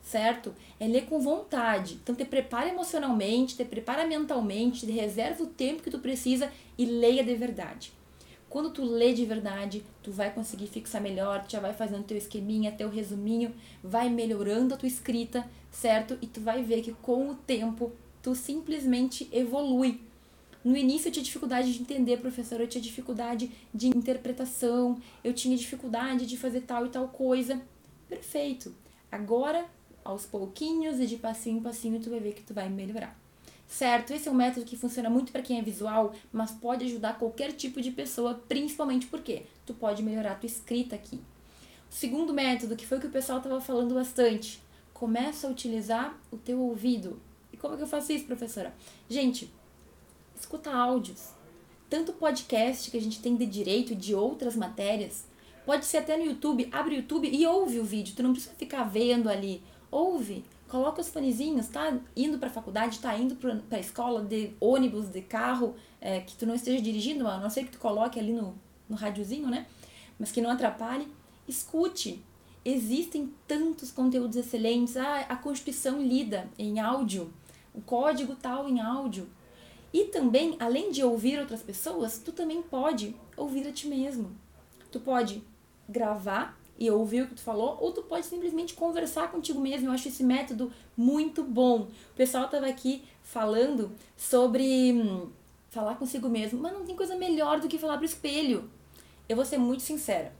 certo? 0.00 0.54
É 0.80 0.88
ler 0.88 1.04
com 1.04 1.20
vontade. 1.20 2.00
Então 2.02 2.14
te 2.14 2.24
prepara 2.24 2.70
emocionalmente, 2.70 3.54
te 3.54 3.62
prepara 3.62 4.06
mentalmente, 4.06 4.86
te 4.86 4.90
reserva 4.90 5.42
o 5.42 5.48
tempo 5.48 5.82
que 5.82 5.90
tu 5.90 5.98
precisa 5.98 6.50
e 6.78 6.86
leia 6.86 7.22
de 7.22 7.34
verdade. 7.34 7.92
Quando 8.48 8.70
tu 8.70 8.82
lê 8.82 9.12
de 9.12 9.26
verdade, 9.26 9.84
tu 10.02 10.10
vai 10.10 10.32
conseguir 10.32 10.68
fixar 10.68 11.02
melhor, 11.02 11.44
tu 11.44 11.52
já 11.52 11.60
vai 11.60 11.74
fazendo 11.74 12.04
teu 12.04 12.16
esqueminha, 12.16 12.72
teu 12.72 12.88
resuminho, 12.88 13.54
vai 13.84 14.08
melhorando 14.08 14.72
a 14.72 14.78
tua 14.78 14.88
escrita, 14.88 15.46
certo? 15.70 16.16
E 16.22 16.26
tu 16.26 16.40
vai 16.40 16.62
ver 16.62 16.80
que 16.80 16.92
com 17.02 17.28
o 17.28 17.34
tempo 17.34 17.92
tu 18.22 18.34
simplesmente 18.34 19.28
evolui. 19.30 20.05
No 20.66 20.76
início 20.76 21.06
eu 21.06 21.12
tinha 21.12 21.22
dificuldade 21.22 21.72
de 21.72 21.80
entender, 21.80 22.16
professor, 22.16 22.60
eu 22.60 22.66
tinha 22.66 22.82
dificuldade 22.82 23.52
de 23.72 23.86
interpretação, 23.86 25.00
eu 25.22 25.32
tinha 25.32 25.56
dificuldade 25.56 26.26
de 26.26 26.36
fazer 26.36 26.62
tal 26.62 26.84
e 26.84 26.88
tal 26.88 27.06
coisa. 27.06 27.62
Perfeito. 28.08 28.74
Agora, 29.10 29.64
aos 30.04 30.26
pouquinhos 30.26 30.98
e 30.98 31.06
de 31.06 31.18
passinho 31.18 31.58
em 31.58 31.62
passinho, 31.62 32.00
tu 32.00 32.10
vai 32.10 32.18
ver 32.18 32.34
que 32.34 32.42
tu 32.42 32.52
vai 32.52 32.68
melhorar 32.68 33.16
certo? 33.68 34.12
Esse 34.12 34.28
é 34.28 34.30
um 34.30 34.34
método 34.34 34.64
que 34.64 34.76
funciona 34.76 35.10
muito 35.10 35.32
para 35.32 35.42
quem 35.42 35.58
é 35.58 35.62
visual, 35.62 36.14
mas 36.32 36.50
pode 36.52 36.84
ajudar 36.84 37.18
qualquer 37.18 37.52
tipo 37.52 37.80
de 37.80 37.90
pessoa, 37.90 38.34
principalmente 38.48 39.06
porque 39.06 39.42
tu 39.64 39.74
pode 39.74 40.02
melhorar 40.02 40.32
a 40.32 40.34
tua 40.36 40.46
escrita 40.46 40.94
aqui. 40.94 41.20
O 41.90 41.94
segundo 41.94 42.32
método, 42.32 42.76
que 42.76 42.86
foi 42.86 42.98
o 42.98 43.00
que 43.00 43.08
o 43.08 43.10
pessoal 43.10 43.38
estava 43.38 43.60
falando 43.60 43.94
bastante, 43.94 44.62
começa 44.94 45.46
a 45.46 45.50
utilizar 45.50 46.16
o 46.30 46.36
teu 46.36 46.60
ouvido. 46.60 47.20
E 47.52 47.56
como 47.56 47.74
é 47.74 47.76
que 47.76 47.82
eu 47.82 47.88
faço 47.88 48.12
isso, 48.12 48.24
professora? 48.24 48.72
Gente, 49.08 49.52
escuta 50.40 50.70
áudios. 50.70 51.30
Tanto 51.88 52.12
podcast 52.12 52.90
que 52.90 52.96
a 52.96 53.00
gente 53.00 53.20
tem 53.20 53.36
de 53.36 53.46
direito 53.46 53.94
de 53.94 54.14
outras 54.14 54.56
matérias, 54.56 55.24
pode 55.64 55.84
ser 55.84 55.98
até 55.98 56.16
no 56.16 56.24
YouTube, 56.24 56.68
abre 56.72 56.94
o 56.94 56.98
YouTube 56.98 57.28
e 57.28 57.46
ouve 57.46 57.78
o 57.78 57.84
vídeo, 57.84 58.14
tu 58.16 58.22
não 58.22 58.32
precisa 58.32 58.54
ficar 58.54 58.84
vendo 58.84 59.28
ali. 59.28 59.62
Ouve, 59.90 60.44
Coloca 60.68 61.00
os 61.00 61.08
fonezinhos, 61.08 61.68
tá 61.68 61.96
indo 62.16 62.38
para 62.38 62.48
a 62.48 62.52
faculdade, 62.52 62.98
tá 62.98 63.16
indo 63.16 63.36
para 63.36 63.78
a 63.78 63.80
escola 63.80 64.24
de 64.24 64.50
ônibus, 64.60 65.08
de 65.08 65.22
carro, 65.22 65.76
é, 66.00 66.20
que 66.20 66.36
tu 66.36 66.44
não 66.44 66.56
esteja 66.56 66.82
dirigindo, 66.82 67.26
a 67.28 67.38
não 67.38 67.48
ser 67.48 67.64
que 67.64 67.70
tu 67.70 67.78
coloque 67.78 68.18
ali 68.18 68.32
no, 68.32 68.54
no 68.88 68.96
rádiozinho, 68.96 69.48
né? 69.48 69.66
Mas 70.18 70.32
que 70.32 70.40
não 70.40 70.50
atrapalhe. 70.50 71.06
Escute. 71.46 72.20
Existem 72.64 73.32
tantos 73.46 73.92
conteúdos 73.92 74.36
excelentes. 74.36 74.96
Ah, 74.96 75.26
a 75.28 75.36
Constituição 75.36 76.02
lida 76.02 76.48
em 76.58 76.80
áudio, 76.80 77.32
o 77.72 77.80
código 77.80 78.34
tal 78.34 78.68
em 78.68 78.80
áudio. 78.80 79.28
E 79.96 80.04
também, 80.08 80.58
além 80.60 80.90
de 80.90 81.02
ouvir 81.02 81.38
outras 81.38 81.62
pessoas, 81.62 82.18
tu 82.18 82.30
também 82.30 82.60
pode 82.60 83.16
ouvir 83.34 83.66
a 83.66 83.72
ti 83.72 83.88
mesmo. 83.88 84.30
Tu 84.92 85.00
pode 85.00 85.42
gravar 85.88 86.60
e 86.78 86.90
ouvir 86.90 87.22
o 87.22 87.28
que 87.28 87.36
tu 87.36 87.40
falou, 87.40 87.78
ou 87.80 87.92
tu 87.92 88.02
pode 88.02 88.26
simplesmente 88.26 88.74
conversar 88.74 89.30
contigo 89.30 89.58
mesmo. 89.58 89.88
Eu 89.88 89.92
acho 89.92 90.08
esse 90.08 90.22
método 90.22 90.70
muito 90.94 91.42
bom. 91.42 91.88
O 92.12 92.14
pessoal 92.14 92.46
tava 92.46 92.66
aqui 92.66 93.04
falando 93.22 93.90
sobre 94.18 94.92
hum, 94.92 95.30
falar 95.70 95.94
consigo 95.94 96.28
mesmo, 96.28 96.60
mas 96.60 96.74
não 96.74 96.84
tem 96.84 96.94
coisa 96.94 97.16
melhor 97.16 97.58
do 97.58 97.66
que 97.66 97.78
falar 97.78 97.96
pro 97.96 98.04
espelho. 98.04 98.70
Eu 99.26 99.34
vou 99.34 99.46
ser 99.46 99.56
muito 99.56 99.82
sincera. 99.82 100.30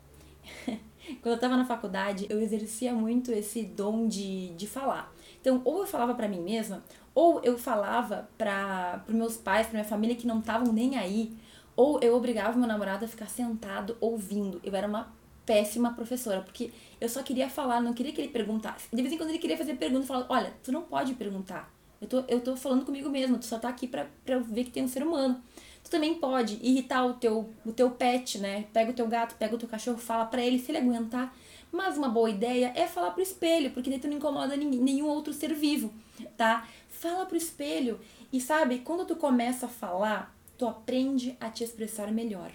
Quando 1.22 1.32
eu 1.32 1.40
tava 1.40 1.56
na 1.56 1.64
faculdade, 1.64 2.26
eu 2.28 2.42
exercia 2.42 2.92
muito 2.92 3.32
esse 3.32 3.62
dom 3.62 4.06
de, 4.06 4.48
de 4.50 4.66
falar. 4.66 5.15
Então, 5.46 5.62
ou 5.64 5.82
eu 5.82 5.86
falava 5.86 6.12
para 6.12 6.26
mim 6.26 6.40
mesma, 6.40 6.82
ou 7.14 7.40
eu 7.44 7.56
falava 7.56 8.28
para 8.36 9.04
os 9.06 9.14
meus 9.14 9.36
pais, 9.36 9.68
para 9.68 9.74
minha 9.74 9.88
família 9.88 10.16
que 10.16 10.26
não 10.26 10.40
estavam 10.40 10.72
nem 10.72 10.98
aí, 10.98 11.36
ou 11.76 12.00
eu 12.02 12.16
obrigava 12.16 12.58
meu 12.58 12.66
namorado 12.66 13.04
a 13.04 13.08
ficar 13.08 13.28
sentado 13.28 13.96
ouvindo. 14.00 14.60
Eu 14.64 14.74
era 14.74 14.88
uma 14.88 15.14
péssima 15.46 15.92
professora, 15.92 16.40
porque 16.40 16.72
eu 17.00 17.08
só 17.08 17.22
queria 17.22 17.48
falar, 17.48 17.80
não 17.80 17.94
queria 17.94 18.12
que 18.12 18.20
ele 18.20 18.32
perguntasse. 18.32 18.88
De 18.92 19.00
vez 19.00 19.14
em 19.14 19.16
quando 19.16 19.28
ele 19.28 19.38
queria 19.38 19.56
fazer 19.56 19.76
pergunta 19.76 20.02
e 20.02 20.08
falava, 20.08 20.26
olha, 20.30 20.52
tu 20.64 20.72
não 20.72 20.82
pode 20.82 21.14
perguntar. 21.14 21.72
Eu 22.00 22.08
tô, 22.08 22.24
eu 22.26 22.40
tô 22.40 22.56
falando 22.56 22.84
comigo 22.84 23.08
mesmo, 23.08 23.38
tu 23.38 23.46
só 23.46 23.56
tá 23.56 23.68
aqui 23.68 23.86
pra, 23.86 24.08
pra 24.24 24.40
ver 24.40 24.64
que 24.64 24.72
tem 24.72 24.82
um 24.82 24.88
ser 24.88 25.04
humano. 25.04 25.40
Tu 25.84 25.90
também 25.90 26.16
pode 26.16 26.58
irritar 26.60 27.06
o 27.06 27.14
teu, 27.14 27.48
o 27.64 27.70
teu 27.70 27.88
pet, 27.92 28.38
né? 28.38 28.64
Pega 28.72 28.90
o 28.90 28.94
teu 28.94 29.06
gato, 29.06 29.36
pega 29.36 29.54
o 29.54 29.58
teu 29.58 29.68
cachorro, 29.68 29.96
fala 29.96 30.26
pra 30.26 30.44
ele 30.44 30.58
se 30.58 30.72
ele 30.72 30.78
aguentar. 30.78 31.32
Mas 31.70 31.98
uma 31.98 32.08
boa 32.08 32.30
ideia 32.30 32.72
é 32.74 32.86
falar 32.86 33.10
pro 33.10 33.22
espelho, 33.22 33.70
porque 33.72 33.90
daí 33.90 33.98
tu 33.98 34.08
não 34.08 34.16
incomoda 34.16 34.56
ninguém, 34.56 34.80
nenhum 34.80 35.06
outro 35.06 35.32
ser 35.32 35.52
vivo, 35.54 35.92
tá? 36.36 36.66
Fala 36.88 37.26
pro 37.26 37.36
espelho. 37.36 38.00
E 38.32 38.40
sabe, 38.40 38.78
quando 38.78 39.06
tu 39.06 39.16
começa 39.16 39.66
a 39.66 39.68
falar, 39.68 40.34
tu 40.56 40.66
aprende 40.66 41.36
a 41.40 41.50
te 41.50 41.64
expressar 41.64 42.10
melhor. 42.10 42.50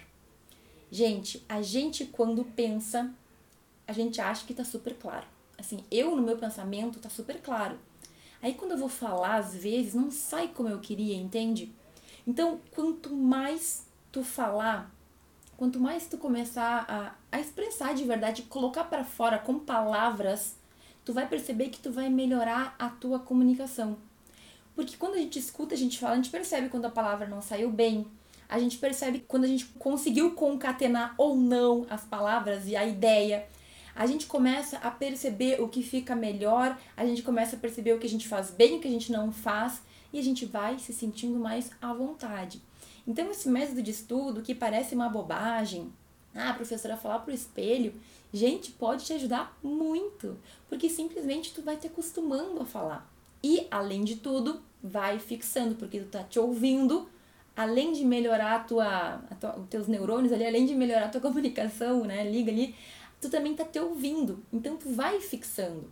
Gente, 0.90 1.44
a 1.48 1.62
gente 1.62 2.04
quando 2.04 2.44
pensa, 2.44 3.10
a 3.86 3.92
gente 3.92 4.20
acha 4.20 4.46
que 4.46 4.54
tá 4.54 4.64
super 4.64 4.94
claro. 4.94 5.26
Assim, 5.56 5.84
eu 5.90 6.16
no 6.16 6.22
meu 6.22 6.36
pensamento 6.36 6.98
tá 6.98 7.08
super 7.08 7.40
claro. 7.40 7.78
Aí 8.42 8.54
quando 8.54 8.72
eu 8.72 8.78
vou 8.78 8.88
falar, 8.88 9.36
às 9.36 9.54
vezes, 9.54 9.94
não 9.94 10.10
sai 10.10 10.48
como 10.48 10.68
eu 10.68 10.80
queria, 10.80 11.14
entende? 11.14 11.72
Então, 12.26 12.60
quanto 12.72 13.14
mais 13.14 13.86
tu 14.10 14.22
falar, 14.22 14.92
quanto 15.56 15.78
mais 15.80 16.06
tu 16.06 16.18
começar 16.18 16.84
a, 16.88 17.14
a 17.32 17.40
expressar 17.40 17.94
de 17.94 18.04
verdade, 18.04 18.42
colocar 18.42 18.84
para 18.84 19.04
fora 19.04 19.38
com 19.38 19.58
palavras, 19.58 20.54
tu 21.02 21.14
vai 21.14 21.26
perceber 21.26 21.70
que 21.70 21.80
tu 21.80 21.90
vai 21.90 22.10
melhorar 22.10 22.76
a 22.78 22.90
tua 22.90 23.18
comunicação. 23.18 23.96
Porque 24.74 24.96
quando 24.98 25.14
a 25.14 25.18
gente 25.18 25.38
escuta, 25.38 25.74
a 25.74 25.78
gente 25.78 25.98
fala, 25.98 26.12
a 26.12 26.16
gente 26.16 26.30
percebe 26.30 26.68
quando 26.68 26.84
a 26.84 26.90
palavra 26.90 27.26
não 27.26 27.40
saiu 27.40 27.70
bem, 27.70 28.06
a 28.48 28.58
gente 28.58 28.76
percebe 28.76 29.24
quando 29.26 29.44
a 29.44 29.48
gente 29.48 29.64
conseguiu 29.78 30.32
concatenar 30.32 31.14
ou 31.16 31.34
não 31.34 31.86
as 31.88 32.04
palavras 32.04 32.68
e 32.68 32.76
a 32.76 32.86
ideia. 32.86 33.46
A 33.94 34.06
gente 34.06 34.26
começa 34.26 34.76
a 34.78 34.90
perceber 34.90 35.60
o 35.60 35.68
que 35.68 35.82
fica 35.82 36.14
melhor, 36.14 36.78
a 36.94 37.04
gente 37.04 37.22
começa 37.22 37.56
a 37.56 37.58
perceber 37.58 37.94
o 37.94 37.98
que 37.98 38.06
a 38.06 38.10
gente 38.10 38.28
faz 38.28 38.50
bem, 38.50 38.76
o 38.76 38.80
que 38.80 38.88
a 38.88 38.90
gente 38.90 39.10
não 39.10 39.32
faz, 39.32 39.82
e 40.12 40.18
a 40.18 40.22
gente 40.22 40.44
vai 40.44 40.78
se 40.78 40.92
sentindo 40.92 41.38
mais 41.38 41.70
à 41.80 41.94
vontade. 41.94 42.60
Então, 43.06 43.30
esse 43.30 43.48
método 43.48 43.82
de 43.82 43.90
estudo 43.90 44.42
que 44.42 44.54
parece 44.54 44.94
uma 44.94 45.08
bobagem, 45.08 45.92
ah, 46.34 46.50
a 46.50 46.54
professora 46.54 46.96
falar 46.96 47.20
pro 47.20 47.34
espelho, 47.34 47.94
gente, 48.32 48.70
pode 48.72 49.04
te 49.04 49.12
ajudar 49.12 49.58
muito, 49.62 50.38
porque 50.68 50.88
simplesmente 50.88 51.52
tu 51.52 51.62
vai 51.62 51.76
te 51.76 51.86
acostumando 51.86 52.60
a 52.60 52.64
falar. 52.64 53.10
E, 53.42 53.66
além 53.70 54.04
de 54.04 54.16
tudo, 54.16 54.62
vai 54.82 55.18
fixando, 55.18 55.74
porque 55.74 56.00
tu 56.00 56.06
tá 56.06 56.22
te 56.22 56.38
ouvindo 56.38 57.08
além 57.56 57.92
de 57.92 58.04
melhorar 58.04 58.56
a 58.56 58.58
tua, 58.60 59.14
a 59.30 59.34
tua, 59.34 59.58
os 59.58 59.68
teus 59.68 59.86
neurônios 59.86 60.32
ali, 60.32 60.46
além 60.46 60.66
de 60.66 60.74
melhorar 60.74 61.06
a 61.06 61.08
tua 61.08 61.20
comunicação, 61.22 62.04
né, 62.04 62.28
liga 62.28 62.50
ali, 62.50 62.74
tu 63.20 63.30
também 63.30 63.54
tá 63.54 63.64
te 63.64 63.78
ouvindo. 63.78 64.42
Então 64.52 64.76
tu 64.76 64.88
vai 64.90 65.20
fixando. 65.20 65.90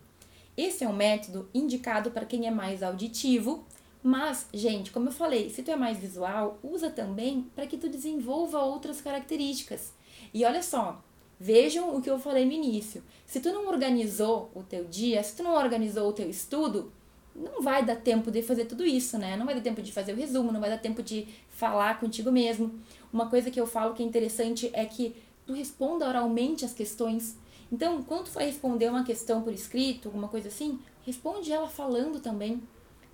Esse 0.57 0.83
é 0.83 0.87
um 0.87 0.93
método 0.93 1.49
indicado 1.53 2.11
para 2.11 2.25
quem 2.25 2.47
é 2.47 2.51
mais 2.51 2.83
auditivo, 2.83 3.63
mas, 4.03 4.47
gente, 4.53 4.91
como 4.91 5.09
eu 5.09 5.11
falei, 5.11 5.49
se 5.49 5.61
tu 5.61 5.69
é 5.71 5.75
mais 5.75 5.97
visual, 5.97 6.57
usa 6.63 6.89
também 6.89 7.45
para 7.55 7.67
que 7.67 7.77
tu 7.77 7.87
desenvolva 7.87 8.59
outras 8.59 8.99
características. 8.99 9.93
E 10.33 10.43
olha 10.43 10.63
só, 10.63 11.03
vejam 11.39 11.95
o 11.95 12.01
que 12.01 12.09
eu 12.09 12.19
falei 12.19 12.45
no 12.45 12.51
início. 12.51 13.03
Se 13.25 13.39
tu 13.39 13.51
não 13.51 13.67
organizou 13.67 14.51
o 14.55 14.63
teu 14.63 14.85
dia, 14.85 15.21
se 15.21 15.35
tu 15.35 15.43
não 15.43 15.55
organizou 15.55 16.09
o 16.09 16.13
teu 16.13 16.29
estudo, 16.29 16.91
não 17.35 17.61
vai 17.61 17.85
dar 17.85 17.95
tempo 17.95 18.31
de 18.31 18.41
fazer 18.41 18.65
tudo 18.65 18.85
isso, 18.85 19.17
né? 19.17 19.37
Não 19.37 19.45
vai 19.45 19.55
dar 19.55 19.61
tempo 19.61 19.81
de 19.81 19.91
fazer 19.91 20.13
o 20.13 20.15
resumo, 20.15 20.51
não 20.51 20.59
vai 20.59 20.69
dar 20.69 20.79
tempo 20.79 21.01
de 21.01 21.27
falar 21.49 21.99
contigo 21.99 22.31
mesmo. 22.31 22.79
Uma 23.13 23.29
coisa 23.29 23.51
que 23.51 23.59
eu 23.59 23.67
falo 23.67 23.93
que 23.93 24.03
é 24.03 24.05
interessante 24.05 24.69
é 24.73 24.85
que 24.85 25.15
tu 25.45 25.53
responda 25.53 26.07
oralmente 26.07 26.65
as 26.65 26.73
questões. 26.73 27.37
Então, 27.71 28.03
quando 28.03 28.25
tu 28.25 28.31
for 28.31 28.41
responder 28.41 28.89
uma 28.89 29.03
questão 29.03 29.41
por 29.41 29.53
escrito, 29.53 30.09
alguma 30.09 30.27
coisa 30.27 30.49
assim, 30.49 30.79
responde 31.05 31.51
ela 31.51 31.67
falando 31.67 32.19
também. 32.19 32.61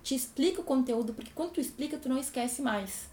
Te 0.08 0.14
explica 0.14 0.62
o 0.62 0.64
conteúdo, 0.64 1.12
porque 1.12 1.30
quando 1.34 1.50
tu 1.50 1.60
explica, 1.60 1.98
tu 1.98 2.08
não 2.08 2.16
esquece 2.16 2.62
mais. 2.62 3.10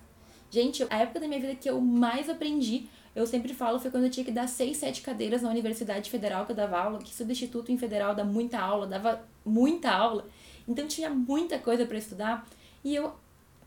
Gente, 0.49 0.81
a 0.89 0.99
época 0.99 1.19
da 1.19 1.27
minha 1.27 1.41
vida 1.41 1.53
que 1.53 1.69
eu 1.69 1.81
mais 1.81 2.29
aprendi, 2.29 2.87
eu 3.13 3.27
sempre 3.27 3.53
falo, 3.53 3.77
foi 3.81 3.91
quando 3.91 4.05
eu 4.05 4.09
tinha 4.09 4.23
que 4.23 4.31
dar 4.31 4.47
seis, 4.47 4.77
sete 4.77 5.01
cadeiras 5.01 5.41
na 5.41 5.49
Universidade 5.49 6.09
Federal 6.09 6.45
que 6.45 6.53
eu 6.53 6.55
dava 6.55 6.79
aula, 6.79 6.99
que 6.99 7.13
substituto 7.13 7.69
em 7.69 7.77
federal 7.77 8.15
dá 8.15 8.23
muita 8.23 8.59
aula, 8.59 8.87
dava 8.87 9.21
muita 9.43 9.91
aula. 9.91 10.25
Então 10.65 10.87
tinha 10.87 11.09
muita 11.09 11.59
coisa 11.59 11.85
para 11.85 11.97
estudar 11.97 12.47
e 12.81 12.95
eu 12.95 13.13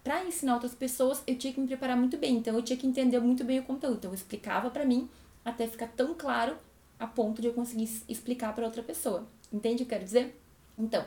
para 0.03 0.25
ensinar 0.25 0.55
outras 0.55 0.75
pessoas, 0.75 1.23
eu 1.27 1.37
tinha 1.37 1.53
que 1.53 1.61
me 1.61 1.67
preparar 1.67 1.99
muito 1.99 2.17
bem. 2.17 2.39
Então 2.39 2.55
eu 2.55 2.63
tinha 2.63 2.79
que 2.79 2.87
entender 2.87 3.21
muito 3.21 3.45
bem 3.45 3.59
o 3.59 3.63
conteúdo. 3.63 3.99
Então 3.99 4.11
eu 4.11 4.15
explicava 4.15 4.71
para 4.71 4.87
mim 4.87 5.07
até 5.45 5.67
ficar 5.67 5.89
tão 5.89 6.15
claro 6.15 6.57
a 6.99 7.07
ponto 7.07 7.43
de 7.43 7.49
eu 7.49 7.53
conseguir 7.53 7.91
explicar 8.09 8.55
para 8.55 8.65
outra 8.65 8.83
pessoa. 8.83 9.29
Entende 9.53 9.83
o 9.83 9.87
que 9.87 9.93
eu 9.93 9.99
quero 9.99 10.05
dizer? 10.05 10.41
Então, 10.79 11.05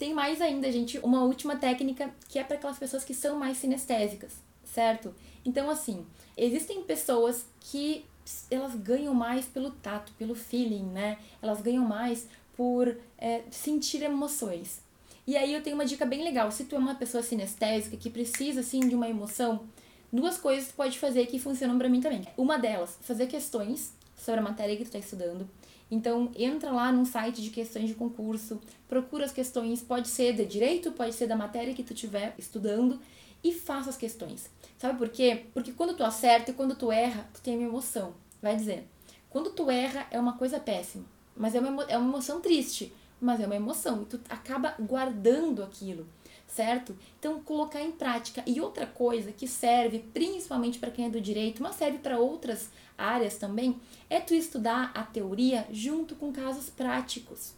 tem 0.00 0.14
mais 0.14 0.40
ainda, 0.40 0.72
gente, 0.72 0.98
uma 1.00 1.24
última 1.24 1.56
técnica 1.56 2.10
que 2.26 2.38
é 2.38 2.42
para 2.42 2.56
aquelas 2.56 2.78
pessoas 2.78 3.04
que 3.04 3.12
são 3.12 3.38
mais 3.38 3.58
sinestésicas, 3.58 4.32
certo? 4.64 5.14
Então, 5.44 5.68
assim, 5.68 6.06
existem 6.38 6.82
pessoas 6.82 7.44
que 7.60 8.06
elas 8.50 8.74
ganham 8.74 9.12
mais 9.12 9.44
pelo 9.44 9.70
tato, 9.70 10.10
pelo 10.12 10.34
feeling, 10.34 10.84
né? 10.84 11.18
Elas 11.42 11.60
ganham 11.60 11.84
mais 11.84 12.26
por 12.56 12.96
é, 13.18 13.42
sentir 13.50 14.02
emoções. 14.02 14.80
E 15.26 15.36
aí 15.36 15.52
eu 15.52 15.62
tenho 15.62 15.76
uma 15.76 15.84
dica 15.84 16.06
bem 16.06 16.24
legal. 16.24 16.50
Se 16.50 16.64
tu 16.64 16.74
é 16.74 16.78
uma 16.78 16.94
pessoa 16.94 17.22
sinestésica 17.22 17.94
que 17.94 18.08
precisa, 18.08 18.60
assim, 18.60 18.80
de 18.80 18.94
uma 18.94 19.08
emoção, 19.08 19.68
duas 20.10 20.38
coisas 20.38 20.68
tu 20.68 20.74
pode 20.76 20.98
fazer 20.98 21.26
que 21.26 21.38
funcionam 21.38 21.76
para 21.76 21.90
mim 21.90 22.00
também. 22.00 22.26
Uma 22.38 22.58
delas, 22.58 22.96
fazer 23.02 23.26
questões 23.26 23.92
sobre 24.16 24.40
a 24.40 24.42
matéria 24.42 24.78
que 24.78 24.84
tu 24.86 24.92
tá 24.92 24.98
estudando. 24.98 25.46
Então, 25.90 26.30
entra 26.36 26.70
lá 26.70 26.92
num 26.92 27.04
site 27.04 27.42
de 27.42 27.50
questões 27.50 27.88
de 27.88 27.94
concurso, 27.94 28.60
procura 28.88 29.24
as 29.24 29.32
questões, 29.32 29.82
pode 29.82 30.08
ser 30.08 30.34
de 30.34 30.44
direito, 30.44 30.92
pode 30.92 31.14
ser 31.14 31.26
da 31.26 31.36
matéria 31.36 31.74
que 31.74 31.82
tu 31.82 31.92
estiver 31.92 32.34
estudando, 32.38 33.00
e 33.42 33.52
faça 33.52 33.90
as 33.90 33.96
questões. 33.96 34.50
Sabe 34.78 34.98
por 34.98 35.08
quê? 35.08 35.46
Porque 35.52 35.72
quando 35.72 35.94
tu 35.94 36.04
acerta 36.04 36.50
e 36.50 36.54
quando 36.54 36.74
tu 36.74 36.92
erra, 36.92 37.28
tu 37.32 37.40
tem 37.40 37.56
uma 37.56 37.68
emoção. 37.68 38.14
Vai 38.40 38.56
dizer. 38.56 38.86
Quando 39.28 39.50
tu 39.50 39.70
erra, 39.70 40.06
é 40.10 40.18
uma 40.18 40.36
coisa 40.36 40.58
péssima. 40.58 41.04
Mas 41.36 41.54
é 41.54 41.60
uma, 41.60 41.84
é 41.84 41.96
uma 41.96 42.08
emoção 42.08 42.40
triste. 42.40 42.92
Mas 43.20 43.40
é 43.40 43.46
uma 43.46 43.56
emoção. 43.56 44.02
E 44.02 44.04
tu 44.06 44.20
acaba 44.28 44.74
guardando 44.80 45.62
aquilo. 45.62 46.06
Certo? 46.50 46.98
Então, 47.18 47.40
colocar 47.40 47.80
em 47.80 47.92
prática. 47.92 48.42
E 48.44 48.60
outra 48.60 48.84
coisa 48.84 49.30
que 49.30 49.46
serve 49.46 50.00
principalmente 50.12 50.80
para 50.80 50.90
quem 50.90 51.06
é 51.06 51.08
do 51.08 51.20
direito, 51.20 51.62
mas 51.62 51.76
serve 51.76 51.98
para 51.98 52.18
outras 52.18 52.70
áreas 52.98 53.38
também, 53.38 53.80
é 54.10 54.18
tu 54.18 54.34
estudar 54.34 54.90
a 54.92 55.04
teoria 55.04 55.64
junto 55.70 56.16
com 56.16 56.32
casos 56.32 56.68
práticos. 56.68 57.54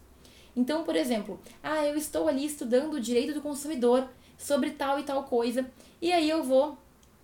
Então, 0.55 0.85
por 0.85 0.95
exemplo, 0.95 1.41
ah, 1.63 1.85
eu 1.87 1.97
estou 1.97 2.29
ali 2.29 2.45
estudando 2.45 2.95
o 2.95 3.01
direito 3.01 3.33
do 3.33 3.41
consumidor 3.41 4.09
sobre 4.37 4.71
tal 4.71 5.01
e 5.01 5.05
tal 5.05 5.25
coisa, 5.25 5.71
e 6.01 6.13
aí 6.13 6.29
eu 6.29 6.45
vou 6.45 6.77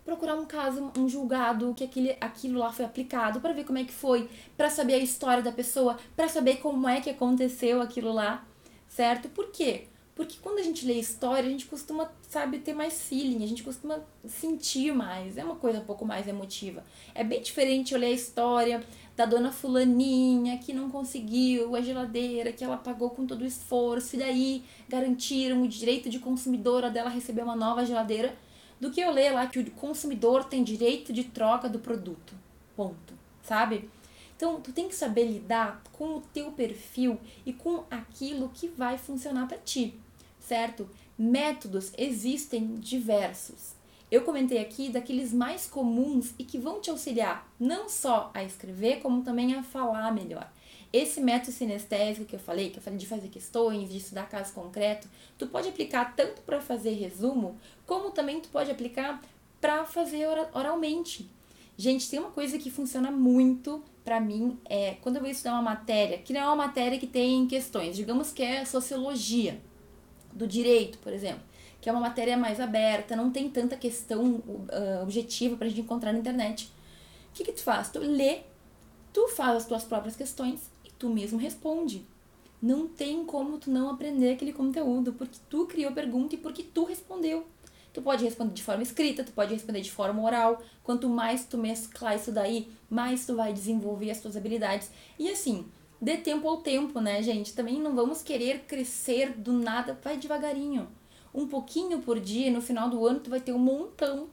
procurar 0.04 0.36
um 0.36 0.46
caso, 0.46 0.90
um 0.96 1.06
julgado, 1.06 1.74
que 1.74 1.84
aquele, 1.84 2.16
aquilo 2.18 2.58
lá 2.58 2.72
foi 2.72 2.86
aplicado, 2.86 3.42
para 3.42 3.52
ver 3.52 3.64
como 3.64 3.76
é 3.76 3.84
que 3.84 3.92
foi, 3.92 4.26
para 4.56 4.70
saber 4.70 4.94
a 4.94 4.98
história 4.98 5.42
da 5.42 5.52
pessoa, 5.52 5.98
para 6.16 6.28
saber 6.28 6.56
como 6.56 6.88
é 6.88 6.98
que 7.02 7.10
aconteceu 7.10 7.82
aquilo 7.82 8.10
lá, 8.10 8.46
certo? 8.88 9.28
Por 9.28 9.50
quê? 9.50 9.88
Porque 10.18 10.36
quando 10.42 10.58
a 10.58 10.62
gente 10.64 10.84
lê 10.84 10.94
história, 10.94 11.46
a 11.46 11.48
gente 11.48 11.66
costuma, 11.66 12.10
sabe, 12.28 12.58
ter 12.58 12.74
mais 12.74 13.02
feeling, 13.02 13.44
a 13.44 13.46
gente 13.46 13.62
costuma 13.62 14.00
sentir 14.26 14.92
mais, 14.92 15.38
é 15.38 15.44
uma 15.44 15.54
coisa 15.54 15.78
um 15.78 15.84
pouco 15.84 16.04
mais 16.04 16.26
emotiva. 16.26 16.82
É 17.14 17.22
bem 17.22 17.40
diferente 17.40 17.94
eu 17.94 18.00
ler 18.00 18.06
a 18.06 18.10
história 18.10 18.82
da 19.16 19.24
dona 19.24 19.52
fulaninha 19.52 20.58
que 20.58 20.72
não 20.72 20.90
conseguiu 20.90 21.76
a 21.76 21.80
geladeira, 21.80 22.52
que 22.52 22.64
ela 22.64 22.76
pagou 22.76 23.10
com 23.10 23.28
todo 23.28 23.42
o 23.42 23.46
esforço, 23.46 24.16
e 24.16 24.18
daí 24.18 24.64
garantiram 24.88 25.62
o 25.62 25.68
direito 25.68 26.10
de 26.10 26.18
consumidora 26.18 26.90
dela 26.90 27.08
receber 27.08 27.42
uma 27.42 27.54
nova 27.54 27.86
geladeira 27.86 28.36
do 28.80 28.90
que 28.90 29.00
eu 29.00 29.12
ler 29.12 29.30
lá 29.30 29.46
que 29.46 29.60
o 29.60 29.70
consumidor 29.70 30.42
tem 30.46 30.64
direito 30.64 31.12
de 31.12 31.22
troca 31.22 31.68
do 31.68 31.78
produto. 31.78 32.34
Ponto. 32.74 33.14
Sabe? 33.40 33.88
Então, 34.36 34.60
tu 34.60 34.72
tem 34.72 34.88
que 34.88 34.96
saber 34.96 35.26
lidar 35.26 35.80
com 35.92 36.16
o 36.16 36.20
teu 36.20 36.50
perfil 36.50 37.20
e 37.46 37.52
com 37.52 37.84
aquilo 37.88 38.48
que 38.52 38.66
vai 38.66 38.98
funcionar 38.98 39.46
para 39.46 39.58
ti, 39.58 39.94
certo? 40.48 40.88
Métodos 41.16 41.92
existem 41.96 42.74
diversos. 42.76 43.76
Eu 44.10 44.22
comentei 44.22 44.58
aqui 44.58 44.88
daqueles 44.88 45.34
mais 45.34 45.66
comuns 45.66 46.32
e 46.38 46.44
que 46.44 46.58
vão 46.58 46.80
te 46.80 46.88
auxiliar 46.88 47.46
não 47.60 47.88
só 47.88 48.30
a 48.32 48.42
escrever, 48.42 49.00
como 49.00 49.22
também 49.22 49.54
a 49.54 49.62
falar 49.62 50.10
melhor. 50.12 50.50
Esse 50.90 51.20
método 51.20 51.52
sinestésico 51.52 52.24
que 52.24 52.34
eu 52.34 52.40
falei, 52.40 52.70
que 52.70 52.78
eu 52.78 52.82
falei 52.82 52.98
de 52.98 53.06
fazer 53.06 53.28
questões, 53.28 53.90
de 53.90 53.98
estudar 53.98 54.26
caso 54.26 54.54
concreto, 54.54 55.06
tu 55.36 55.46
pode 55.46 55.68
aplicar 55.68 56.16
tanto 56.16 56.40
para 56.40 56.62
fazer 56.62 56.92
resumo, 56.92 57.58
como 57.86 58.10
também 58.10 58.40
tu 58.40 58.48
pode 58.48 58.70
aplicar 58.70 59.20
para 59.60 59.84
fazer 59.84 60.26
oralmente. 60.54 61.28
Gente, 61.76 62.08
tem 62.08 62.18
uma 62.18 62.30
coisa 62.30 62.58
que 62.58 62.70
funciona 62.70 63.10
muito 63.10 63.84
para 64.02 64.18
mim 64.18 64.58
é 64.64 64.96
quando 65.02 65.16
eu 65.16 65.22
vou 65.22 65.30
estudar 65.30 65.52
uma 65.52 65.62
matéria, 65.62 66.16
que 66.16 66.32
não 66.32 66.40
é 66.40 66.46
uma 66.46 66.56
matéria 66.56 66.98
que 66.98 67.06
tem 67.06 67.46
questões, 67.46 67.94
digamos 67.94 68.32
que 68.32 68.42
é 68.42 68.64
sociologia 68.64 69.60
do 70.32 70.46
direito, 70.46 70.98
por 70.98 71.12
exemplo, 71.12 71.42
que 71.80 71.88
é 71.88 71.92
uma 71.92 72.00
matéria 72.00 72.36
mais 72.36 72.60
aberta, 72.60 73.16
não 73.16 73.30
tem 73.30 73.48
tanta 73.48 73.76
questão 73.76 74.36
uh, 74.36 75.02
objetiva 75.02 75.56
pra 75.56 75.68
gente 75.68 75.80
encontrar 75.80 76.12
na 76.12 76.18
internet. 76.18 76.72
O 77.30 77.34
que 77.34 77.44
que 77.44 77.52
tu 77.52 77.62
faz? 77.62 77.90
Tu 77.90 77.98
lê, 77.98 78.40
tu 79.12 79.28
faz 79.28 79.56
as 79.56 79.66
tuas 79.66 79.84
próprias 79.84 80.16
questões 80.16 80.70
tu 80.98 81.08
mesmo 81.08 81.38
responde. 81.38 82.04
Não 82.60 82.88
tem 82.88 83.24
como 83.24 83.58
tu 83.58 83.70
não 83.70 83.90
aprender 83.90 84.32
aquele 84.32 84.52
conteúdo, 84.52 85.12
porque 85.12 85.38
tu 85.48 85.66
criou 85.66 85.92
pergunta 85.92 86.34
e 86.34 86.38
porque 86.38 86.62
tu 86.62 86.84
respondeu. 86.84 87.46
Tu 87.92 88.02
pode 88.02 88.24
responder 88.24 88.52
de 88.52 88.62
forma 88.62 88.82
escrita, 88.82 89.24
tu 89.24 89.32
pode 89.32 89.54
responder 89.54 89.80
de 89.80 89.90
forma 89.90 90.22
oral. 90.22 90.60
Quanto 90.82 91.08
mais 91.08 91.44
tu 91.44 91.56
mesclar 91.56 92.16
isso 92.16 92.32
daí, 92.32 92.70
mais 92.90 93.24
tu 93.24 93.36
vai 93.36 93.52
desenvolver 93.52 94.10
as 94.10 94.20
tuas 94.20 94.36
habilidades. 94.36 94.90
E 95.18 95.30
assim, 95.30 95.66
dê 96.00 96.16
tempo 96.16 96.48
ao 96.48 96.58
tempo, 96.58 97.00
né, 97.00 97.22
gente? 97.22 97.54
Também 97.54 97.80
não 97.80 97.94
vamos 97.94 98.22
querer 98.22 98.60
crescer 98.60 99.32
do 99.32 99.52
nada, 99.52 99.98
vai 100.02 100.16
devagarinho. 100.16 100.88
Um 101.34 101.46
pouquinho 101.46 102.00
por 102.00 102.18
dia, 102.18 102.50
no 102.50 102.62
final 102.62 102.88
do 102.88 103.06
ano 103.06 103.20
tu 103.20 103.30
vai 103.30 103.40
ter 103.40 103.52
um 103.52 103.58
montão, 103.58 104.28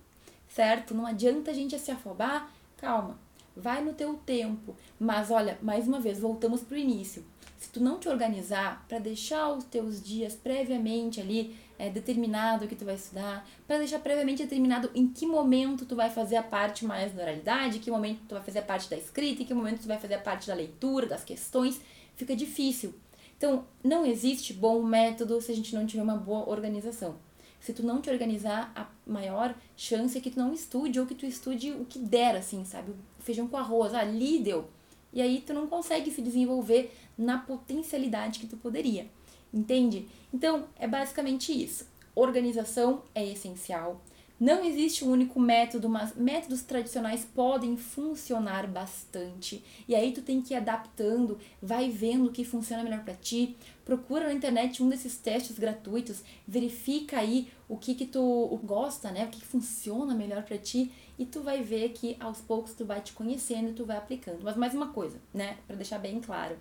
certo? 0.48 0.94
Não 0.94 1.06
adianta 1.06 1.52
a 1.52 1.54
gente 1.54 1.78
se 1.78 1.92
afobar. 1.92 2.52
Calma, 2.78 3.20
vai 3.56 3.84
no 3.84 3.94
teu 3.94 4.16
tempo. 4.26 4.76
Mas 5.00 5.32
olha, 5.32 5.58
mais 5.62 5.88
uma 5.88 6.00
vez, 6.00 6.20
voltamos 6.20 6.62
pro 6.62 6.78
início. 6.78 7.26
Se 7.58 7.70
tu 7.70 7.82
não 7.82 8.00
te 8.00 8.08
organizar 8.08 8.86
para 8.88 9.00
deixar 9.00 9.52
os 9.52 9.64
teus 9.64 10.02
dias 10.02 10.36
previamente 10.36 11.20
ali 11.20 11.56
é, 11.78 11.90
determinado 11.90 12.66
o 12.66 12.68
que 12.68 12.76
tu 12.76 12.86
vai 12.86 12.96
estudar, 12.96 13.48
para 13.68 13.78
deixar 13.78 14.00
previamente 14.00 14.44
determinado 14.44 14.90
em 14.96 15.08
que 15.08 15.26
momento 15.26 15.86
tu 15.86 15.96
vai 15.96 16.10
fazer 16.10 16.36
a 16.36 16.44
parte 16.44 16.86
mais 16.86 17.12
da 17.14 17.24
oralidade, 17.24 17.78
em 17.78 17.82
que 17.82 17.92
momento 17.92 18.22
tu 18.28 18.36
vai 18.36 18.44
fazer 18.44 18.60
a 18.60 18.64
parte 18.64 18.90
da 18.90 18.98
escrita, 18.98 19.44
em 19.44 19.46
que 19.46 19.54
momento 19.54 19.82
tu 19.82 19.88
vai 19.88 20.00
fazer 20.00 20.16
a 20.16 20.20
parte 20.20 20.48
da 20.48 20.54
leitura, 20.54 21.06
das 21.06 21.24
questões, 21.24 21.80
fica 22.16 22.36
difícil. 22.36 22.94
Então, 23.38 23.66
não 23.84 24.06
existe 24.06 24.54
bom 24.54 24.82
método 24.82 25.42
se 25.42 25.52
a 25.52 25.56
gente 25.56 25.76
não 25.76 25.86
tiver 25.86 26.04
uma 26.04 26.16
boa 26.16 26.50
organização. 26.50 27.16
Se 27.60 27.74
tu 27.74 27.84
não 27.84 28.00
te 28.00 28.10
organizar, 28.10 28.72
a 28.76 28.88
maior 29.10 29.56
chance 29.76 30.18
é 30.18 30.22
que 30.22 30.30
tu 30.30 30.40
não 30.40 30.54
estude 30.54 31.00
ou 31.00 31.06
que 31.06 31.16
tu 31.16 31.26
estude 31.26 31.72
o 31.72 31.86
que 31.86 32.00
der, 32.00 32.36
assim, 32.36 32.64
sabe? 32.64 32.94
Feijão 33.20 33.48
com 33.48 33.58
arroz, 33.58 33.94
ali 33.94 34.40
deu. 34.40 34.70
E 35.12 35.22
aí 35.22 35.42
tu 35.46 35.54
não 35.54 35.66
consegue 35.66 36.12
se 36.12 36.22
desenvolver 36.22 36.96
na 37.18 37.40
potencialidade 37.40 38.40
que 38.40 38.48
tu 38.48 38.58
poderia. 38.58 39.08
Entende? 39.56 40.06
Então, 40.34 40.66
é 40.78 40.86
basicamente 40.86 41.52
isso. 41.52 41.88
Organização 42.14 43.04
é 43.16 43.26
essencial. 43.26 44.02
Não 44.38 44.66
existe 44.66 45.06
um 45.06 45.12
único 45.12 45.40
método, 45.40 45.88
mas 45.88 46.14
métodos 46.14 46.62
tradicionais 46.62 47.24
podem 47.24 47.78
funcionar 47.78 48.68
bastante. 48.68 49.64
E 49.88 49.96
aí 49.96 50.12
tu 50.12 50.22
tem 50.22 50.42
que 50.42 50.54
ir 50.54 50.58
adaptando, 50.58 51.40
vai 51.62 51.90
vendo 51.90 52.28
o 52.28 52.32
que 52.34 52.44
funciona 52.44 52.84
melhor 52.84 53.02
para 53.06 53.14
ti. 53.14 53.56
Procura 53.86 54.26
na 54.26 54.34
internet 54.34 54.84
um 54.84 54.90
desses 54.90 55.18
testes 55.18 55.58
gratuitos, 55.58 56.22
verifica 56.46 57.20
aí 57.20 57.48
o 57.70 57.78
que 57.78 57.96
que 57.96 58.06
tu 58.06 58.60
gosta, 58.62 59.10
né? 59.10 59.24
O 59.24 59.30
que, 59.30 59.40
que 59.40 59.46
funciona 59.46 60.14
melhor 60.14 60.44
para 60.44 60.58
ti 60.58 60.92
e 61.18 61.26
tu 61.26 61.42
vai 61.42 61.64
ver 61.64 61.90
que 61.94 62.18
aos 62.20 62.42
poucos 62.42 62.74
tu 62.74 62.84
vai 62.84 63.00
te 63.00 63.14
conhecendo 63.14 63.70
e 63.70 63.74
tu 63.74 63.86
vai 63.86 63.96
aplicando. 63.96 64.44
Mas 64.44 64.58
mais 64.58 64.74
uma 64.74 64.90
coisa, 64.90 65.18
né, 65.34 65.58
para 65.66 65.78
deixar 65.78 65.98
bem 65.98 66.20
claro, 66.20 66.58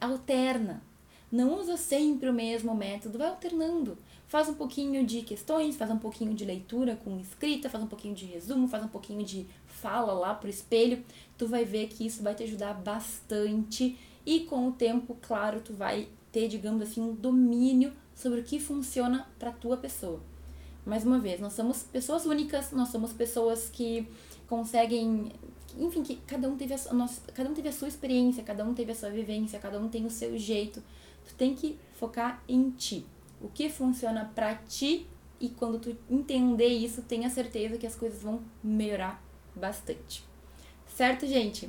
alterna. 0.00 0.82
Não 1.34 1.58
usa 1.58 1.76
sempre 1.76 2.28
o 2.28 2.32
mesmo 2.32 2.72
método, 2.76 3.18
vai 3.18 3.26
alternando. 3.26 3.98
Faz 4.28 4.48
um 4.48 4.54
pouquinho 4.54 5.04
de 5.04 5.22
questões, 5.22 5.74
faz 5.74 5.90
um 5.90 5.98
pouquinho 5.98 6.32
de 6.32 6.44
leitura 6.44 6.94
com 6.94 7.18
escrita, 7.18 7.68
faz 7.68 7.82
um 7.82 7.88
pouquinho 7.88 8.14
de 8.14 8.24
resumo, 8.24 8.68
faz 8.68 8.84
um 8.84 8.88
pouquinho 8.88 9.24
de 9.24 9.44
fala 9.66 10.12
lá 10.12 10.32
pro 10.32 10.48
espelho. 10.48 11.04
Tu 11.36 11.48
vai 11.48 11.64
ver 11.64 11.88
que 11.88 12.06
isso 12.06 12.22
vai 12.22 12.36
te 12.36 12.44
ajudar 12.44 12.74
bastante 12.74 13.98
e 14.24 14.40
com 14.44 14.68
o 14.68 14.70
tempo, 14.70 15.16
claro, 15.20 15.60
tu 15.60 15.72
vai 15.72 16.06
ter, 16.30 16.46
digamos 16.46 16.80
assim, 16.80 17.00
um 17.00 17.12
domínio 17.12 17.92
sobre 18.14 18.38
o 18.38 18.44
que 18.44 18.60
funciona 18.60 19.26
para 19.36 19.50
tua 19.50 19.76
pessoa. 19.76 20.20
Mais 20.86 21.04
uma 21.04 21.18
vez, 21.18 21.40
nós 21.40 21.54
somos 21.54 21.82
pessoas 21.82 22.26
únicas, 22.26 22.70
nós 22.70 22.90
somos 22.90 23.12
pessoas 23.12 23.68
que 23.68 24.06
conseguem 24.46 25.32
enfim, 25.76 26.04
que 26.04 26.14
cada 26.28 26.48
um 26.48 26.56
teve 26.56 26.74
a, 26.74 26.94
nossa, 26.94 27.20
cada 27.32 27.50
um 27.50 27.54
teve 27.54 27.68
a 27.68 27.72
sua 27.72 27.88
experiência, 27.88 28.44
cada 28.44 28.64
um 28.64 28.72
teve 28.72 28.92
a 28.92 28.94
sua 28.94 29.10
vivência, 29.10 29.58
cada 29.58 29.80
um 29.80 29.88
tem 29.88 30.06
o 30.06 30.10
seu 30.10 30.38
jeito. 30.38 30.80
Tu 31.26 31.34
tem 31.34 31.54
que 31.54 31.78
focar 31.94 32.42
em 32.48 32.70
ti. 32.70 33.06
O 33.40 33.48
que 33.48 33.68
funciona 33.68 34.30
para 34.34 34.54
ti 34.54 35.06
e 35.40 35.48
quando 35.50 35.78
tu 35.78 35.96
entender 36.08 36.68
isso, 36.68 37.02
tenha 37.02 37.28
certeza 37.28 37.76
que 37.76 37.86
as 37.86 37.94
coisas 37.94 38.22
vão 38.22 38.42
melhorar 38.62 39.22
bastante. 39.54 40.24
Certo, 40.86 41.26
gente? 41.26 41.68